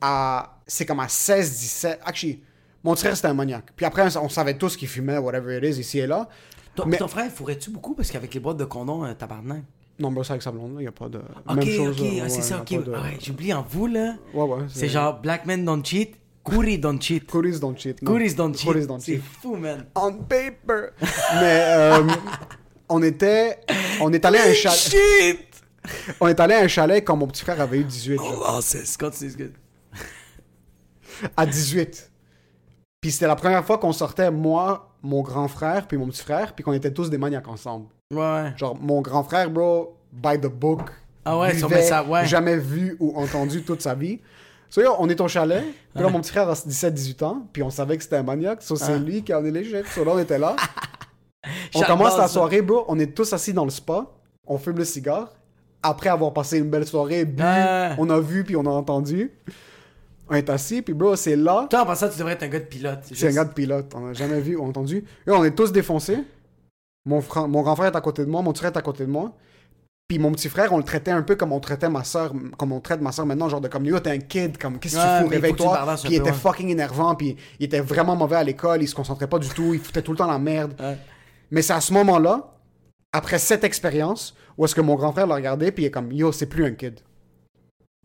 [0.00, 0.58] à...
[0.66, 2.00] c'est comme à 16, 17.
[2.04, 2.42] Actually,
[2.84, 3.72] mon petit frère c'était un maniaque.
[3.76, 6.26] Puis après, on savait tous qu'il fumait, whatever it is, ici et là.
[6.74, 9.62] ton, Mais- ton frère fourrait-tu beaucoup parce qu'avec les boîtes de condoms euh, tabarnak?
[9.98, 11.18] Non, c'est avec sa blonde, il n'y a pas de.
[11.18, 12.00] Ok, Même chose.
[12.00, 12.84] ok, ah, ouais, c'est ça, ok.
[12.84, 14.14] de- Ah ouais, J'oublie en vous, là.
[14.34, 14.64] Ouais, ouais.
[14.68, 17.26] C'est genre Black Men Don't Cheat, Kouri Don't Cheat.
[17.26, 18.02] Cooties don't cheat.
[18.02, 18.12] non.
[18.12, 18.86] Kouris Don't Cheat.
[18.86, 19.22] Don't C'est cheat.
[19.40, 19.86] fou, man.
[19.94, 20.88] On paper.
[21.00, 22.02] Mais euh,
[22.88, 23.58] on était.
[24.00, 24.76] On est allé à un chalet.
[24.78, 25.64] Shit!
[26.20, 28.16] On est allé à un chalet quand mon petit frère avait eu 18.
[28.16, 28.54] genre.
[28.56, 29.52] Oh, c'est continue, c'est good.
[31.36, 32.10] à 18.
[33.00, 36.54] Puis c'était la première fois qu'on sortait, moi, mon grand frère, puis mon petit frère,
[36.54, 37.86] puis qu'on était tous des maniaques ensemble.
[38.14, 38.52] Ouais.
[38.56, 40.80] Genre, mon grand frère, bro, by the book.
[41.24, 42.24] Ah ouais, met ça, ouais.
[42.26, 44.20] Jamais vu ou entendu toute sa vie.
[44.70, 45.64] So, yo, on est au chalet.
[45.92, 47.46] Puis là, mon petit frère a 17-18 ans.
[47.52, 48.62] Puis on savait que c'était un maniaque.
[48.62, 48.98] So, c'est Ah.
[48.98, 49.82] lui qui en est léger.
[49.92, 50.54] So, là, on était là.
[51.74, 52.84] on commence la soirée, bro.
[52.88, 54.06] On est tous assis dans le spa.
[54.46, 55.32] On fume le cigare.
[55.82, 57.94] Après avoir passé une belle soirée, bu, Ah.
[57.98, 59.32] on a vu, puis on a entendu.
[60.28, 61.66] On est assis, puis bro, c'est là.
[61.70, 62.98] Toi, en passant, tu devrais être un gars de pilote.
[63.12, 63.92] C'est un gars de pilote.
[63.96, 65.04] On n'a jamais vu ou entendu.
[65.26, 66.18] Et on est tous défoncés.
[67.06, 68.82] Mon, frère, mon grand frère est à côté de moi, mon petit frère est à
[68.82, 69.32] côté de moi.
[70.08, 72.70] Puis mon petit frère, on le traitait un peu comme on traitait ma soeur, comme
[72.72, 75.00] on traite ma soeur maintenant, genre de comme yo, t'es un kid, comme qu'est-ce que
[75.00, 75.96] Ouais, tu fous, réveille-toi.
[76.04, 76.32] Puis il était ouais.
[76.32, 79.74] fucking énervant, puis il était vraiment mauvais à l'école, il se concentrait pas du tout,
[79.74, 80.74] il foutait tout le temps la merde.
[80.78, 80.96] Ouais.
[81.50, 82.52] Mais c'est à ce moment-là,
[83.12, 86.12] après cette expérience, où est-ce que mon grand frère l'a regardé, puis il est comme
[86.12, 87.00] yo, c'est plus un kid.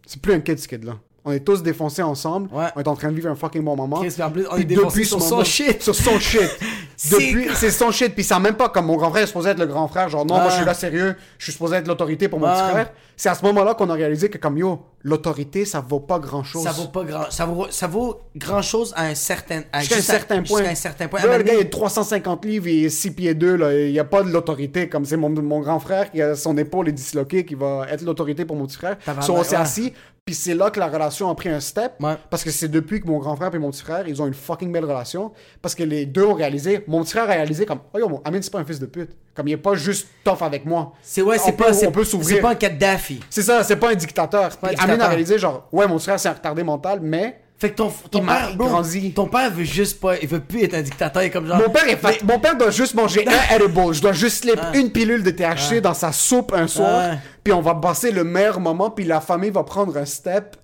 [0.08, 0.94] C'est plus un kid ce kid-là.
[1.24, 4.00] On est tous défoncés ensemble, on est en train de vivre un fucking bon moment.
[4.00, 5.84] Chris, puis en plus, on est depuis sur son moment- shit.
[5.84, 6.50] Sur son shit.
[7.04, 8.14] C'est Depuis, c'est son shit.
[8.14, 10.08] Puis ça même pas comme mon grand frère est supposé être le grand frère.
[10.08, 11.16] Genre, non, moi je suis là sérieux.
[11.40, 12.54] Je suis supposé être l'autorité pour mon Ouais.
[12.54, 12.92] petit frère.
[13.18, 16.44] C'est à ce moment-là qu'on a réalisé que, comme yo, l'autorité, ça vaut pas grand
[16.44, 16.64] chose.
[16.64, 19.96] Ça vaut pas grand, ça vaut, ça vaut grand chose à un certain, à Jusqu'à
[19.98, 20.58] un certain point.
[20.60, 21.22] Jusqu'à un certain point.
[21.24, 23.56] Là, le gars, il est 350 livres et 6 pieds 2.
[23.56, 23.74] Là.
[23.74, 24.88] Il n'y a pas de l'autorité.
[24.88, 28.04] Comme c'est mon, mon grand frère qui a son épaule est disloquée, qui va être
[28.04, 28.98] l'autorité pour mon petit frère.
[29.22, 29.94] So, on s'est assis.
[30.32, 31.96] Puis c'est là que la relation a pris un step.
[32.00, 32.16] Ouais.
[32.30, 34.34] Parce que c'est depuis que mon grand frère et mon petit frère, ils ont une
[34.34, 35.34] fucking belle relation.
[35.62, 36.86] Parce que les deux ont réalisé.
[36.88, 38.86] Mon petit frère a réalisé comme, oh yo, mon Amine, c'est pas un fils de
[38.86, 39.12] pute.
[39.36, 40.94] Comme il est pas juste tough avec moi.
[41.02, 42.42] C'est ouais, c'est pas, c'est on peut c'est s'ouvrir.
[42.42, 43.20] pas un Kadhafi.
[43.30, 44.56] C'est ça, c'est pas un dictateur.
[44.56, 47.41] pas un Amine a réalisé, genre, ouais, mon frère, c'est un retardé mental, mais.
[47.62, 48.82] Fait que ton, ton père, bro,
[49.14, 51.58] ton père veut juste pas, il veut plus être un dictateur, il est comme genre.
[51.60, 53.94] Mon père, est fa- mon père doit juste manger un edible.
[53.94, 54.72] Je dois juste slip Ah.
[54.76, 57.12] une pilule de THC dans sa soupe un soir.
[57.14, 57.18] Ah.
[57.44, 58.90] Puis on va passer le meilleur moment.
[58.90, 60.58] Puis la famille va prendre un step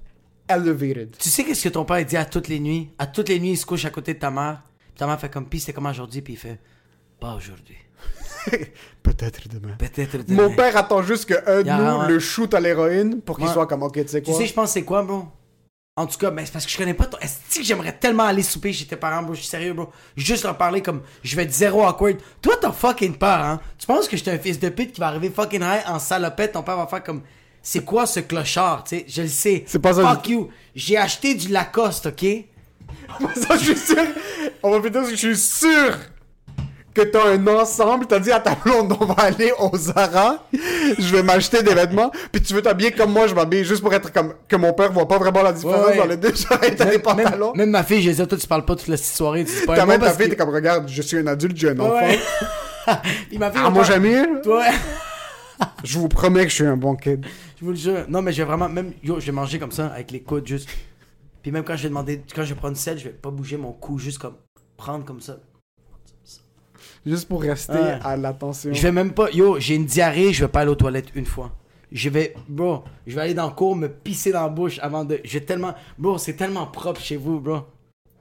[0.50, 1.16] elevated.
[1.20, 2.90] Tu sais qu'est-ce que ton père dit à toutes les nuits?
[2.98, 4.64] À toutes les nuits, il se couche à côté de ta mère.
[4.80, 6.22] Puis ta mère fait comme, pis c'était comment aujourd'hui?
[6.24, 6.60] Puis il fait,
[7.20, 7.78] pas aujourd'hui.
[9.04, 9.76] Peut-être demain.
[9.78, 10.44] Peut-être demain.
[10.50, 12.08] Mon père attend juste qu'un de Y a- nous ouais.
[12.08, 13.54] le shoot à l'héroïne pour qu'il Ouais.
[13.54, 14.40] soit comme, ok, tu sais Tu quoi?
[14.40, 15.26] sais, je pense c'est quoi, bro?
[15.98, 17.18] En tout cas, ben, c'est parce que je connais pas ton.
[17.18, 19.34] Est-ce que j'aimerais tellement aller souper chez tes parents, bro?
[19.34, 19.90] Je suis sérieux, bro.
[20.16, 22.18] Juste leur parler comme je vais être zéro awkward.
[22.40, 23.60] Toi, t'as fucking peur, hein?
[23.80, 26.52] Tu penses que j'étais un fils de pute qui va arriver fucking high en salopette?
[26.52, 27.24] Ton père va faire comme.
[27.64, 29.06] C'est quoi ce clochard, tu sais?
[29.08, 29.64] Je le sais.
[29.66, 30.50] C'est pas ça, Fuck you.
[30.76, 32.24] J'ai acheté du Lacoste, ok?
[33.36, 34.04] ça, je suis sûr.
[34.62, 35.98] On va plutôt, je suis sûr
[36.98, 38.08] que t'as un ensemble.
[38.08, 40.44] T'as dit à ta blonde, on va aller au Zara.
[40.52, 42.12] Je vais m'acheter des vêtements.
[42.32, 44.92] Puis tu veux t'habiller comme moi, je m'habille juste pour être comme que mon père
[44.92, 45.98] voit pas vraiment la différence Ouais, ouais.
[45.98, 46.34] dans les deux.
[46.36, 47.54] J'arrête t'as des Même, pantalons.
[47.54, 49.46] même ma fille, je disais, toi, tu parles pas toute la soirée.
[49.46, 51.70] Tu pas T'as même ta fille, que- t'es comme, regarde, je suis un adulte, j'ai
[51.70, 52.00] un enfant.
[52.88, 52.94] Ouais.
[53.28, 54.64] Puis ma fille, Ah, moi, Jamil, Toi.
[55.84, 57.26] je vous promets que je suis un bon kid.
[57.60, 58.06] Je vous le jure.
[58.08, 58.70] Non, mais je vais vraiment.
[58.70, 58.94] Même.
[59.04, 60.70] Yo, je vais manger comme ça, avec les coudes, juste.
[61.42, 62.22] Puis même quand je vais demander.
[62.34, 64.36] Quand je vais prendre une selle, je vais pas bouger mon cou, juste comme.
[64.78, 65.38] Prendre comme ça.
[67.08, 68.00] Juste pour rester Ouais.
[68.04, 68.72] à l'attention.
[68.74, 69.32] Je vais même pas.
[69.32, 71.52] Yo, j'ai une diarrhée, je vais pas aller aux toilettes une fois.
[71.92, 72.34] Je vais.
[72.50, 75.22] Bro, je vais aller dans le cours, me pisser dans la bouche avant de.
[75.24, 75.74] Je vais tellement.
[75.98, 77.60] Bro, c'est tellement propre chez vous, bro.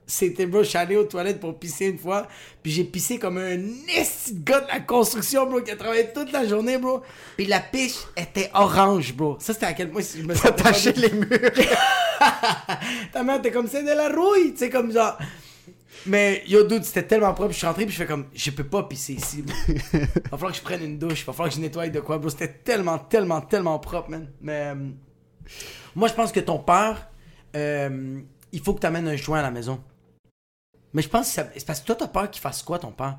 [0.08, 2.28] C'était, bro, je suis allé aux toilettes pour pisser une fois,
[2.62, 6.46] puis j'ai pissé comme un gars de la construction, bro, qui a travaillé toute la
[6.46, 7.02] journée, bro.
[7.36, 9.36] Puis la piche était orange, bro.
[9.40, 11.08] Ça, c'était à quel point je me Attacher bien.
[11.08, 11.28] les murs.
[13.12, 15.18] Ta mère, t'es comme c'est de la rouille, tu sais, comme genre.
[16.06, 17.52] Mais yo, dude, c'était tellement propre.
[17.52, 19.42] Je suis rentré, puis je fais comme, je peux pas pisser ici.
[19.42, 19.54] bro.
[20.30, 22.28] Va falloir que je prenne une douche, va falloir que je nettoie de quoi, bro.
[22.30, 24.28] C'était tellement, tellement, tellement propre, man.
[24.40, 24.72] Mais.
[24.74, 24.90] euh,
[25.94, 27.08] moi, je pense que ton père,
[27.56, 28.20] euh,
[28.52, 29.82] il faut que t'amènes un joint à la maison.
[30.92, 32.92] Mais je pense que ça- c'est parce que toi, t'as peur qu'il fasse quoi, ton
[32.92, 33.18] père?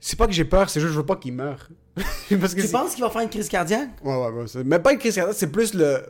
[0.00, 1.68] C'est pas que j'ai peur, c'est juste que je veux pas qu'il meure.
[2.40, 3.90] Parce que Tu penses qu'il va faire une crise cardiaque?
[4.02, 4.64] Ouais, ouais, ouais.
[4.64, 6.02] Mais pas une crise cardiaque, c'est plus le.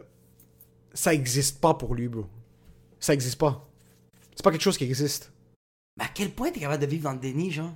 [0.94, 2.26] Ça existe pas pour lui, bro.
[3.00, 3.68] Ça existe pas.
[4.36, 5.31] C'est pas quelque chose qui existe.
[6.02, 7.72] À quel point t'es capable de vivre dans le déni, genre?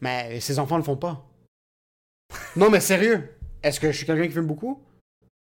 [0.00, 1.22] Mais ses enfants le font pas.
[2.56, 3.28] Non, mais sérieux.
[3.62, 4.80] Est-ce que je suis quelqu'un qui fume beaucoup?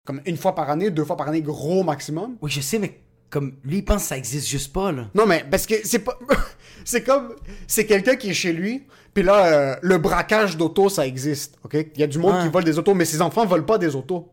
[0.06, 2.36] Comme une fois par année, deux fois par année, gros maximum?
[2.40, 5.08] Oui, je sais, mais comme lui, il pense que ça existe juste pas, là.
[5.16, 6.16] Non, mais parce que c'est pas.
[6.84, 7.34] c'est comme.
[7.66, 11.74] C'est quelqu'un qui est chez lui, puis là, euh, le braquage d'auto, ça existe, ok?
[11.74, 13.96] Il y a du monde qui vole des autos, mais ses enfants volent pas des
[13.96, 14.30] autos.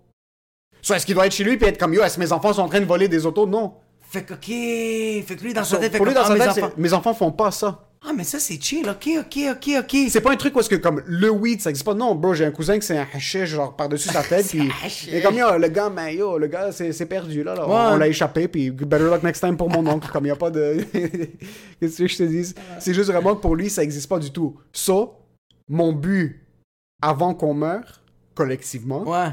[0.84, 2.54] Soit est-ce qu'il doit être chez lui puis être comme yo, est-ce que mes enfants
[2.54, 3.48] sont en train de voler des autos?
[3.48, 3.74] Non.
[4.14, 5.26] Fait que, ok.
[5.26, 6.54] Fait que lui, dans So, sa tête, fait pour lui, comme, dans ah, sa mes
[6.54, 7.90] tête, enfants- mes enfants font pas ça.
[8.06, 8.88] Ah, mais ça, c'est chill.
[8.88, 9.96] Ok, ok, ok, ok.
[10.10, 11.94] C'est pas un truc où est-ce que comme le weed ça existe pas?
[11.94, 14.70] Non, bro, j'ai un cousin qui c'est un hashish genre par-dessus sa tête puis
[15.10, 17.66] est comme yo, le gars, ben yo, le gars c'est perdu là, là.
[17.66, 17.94] On- Ouais.
[17.94, 20.36] on l'a échappé puis better luck next time pour mon oncle comme il y a
[20.36, 20.86] pas de
[21.80, 22.54] Qu'est-ce que je te dis?
[22.80, 24.58] C'est juste vraiment que pour lui ça existe pas du tout.
[24.74, 24.94] Ça,
[25.70, 26.46] mon but
[27.02, 28.02] avant qu'on meure
[28.36, 29.30] collectivement, Ouais.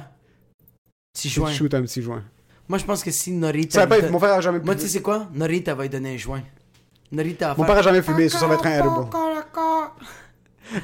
[1.12, 1.50] Petit joint.
[1.52, 2.22] shoot un petit joint.
[2.70, 3.80] Moi, je pense que si Norita.
[3.80, 4.88] Ça va pas lui mon frère a jamais Moi, tu fumé.
[4.88, 5.26] sais c'est quoi?
[5.34, 6.42] Norita va lui donner un joint.
[7.10, 9.10] Norita va Mon faire- père a jamais fumé, ça, ça va être un edible.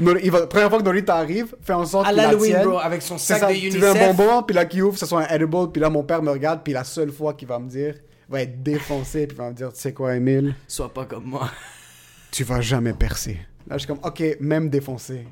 [0.01, 2.51] Nor- il va, première fois que Norita arrive, fait en sorte À qu'il la l'Halloween,
[2.55, 2.64] tienne.
[2.66, 4.16] bro, avec son C'est sac ça, de tu veux un UNICEF.
[4.16, 6.62] bonbon, puis là qui ouvre, ça soit un edible, puis là mon père me regarde,
[6.64, 7.95] puis la seule fois qu'il va me dire
[8.28, 11.49] va être défoncé, puis va me dire, tu sais quoi, Emile, Sois pas comme moi.
[12.32, 13.39] tu vas jamais percer.
[13.68, 15.24] Là, je suis comme, ok, même défoncé,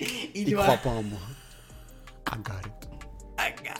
[0.00, 0.08] Il
[0.48, 1.20] il va- croit pas en moi.
[2.32, 2.88] I got it.
[3.38, 3.79] I got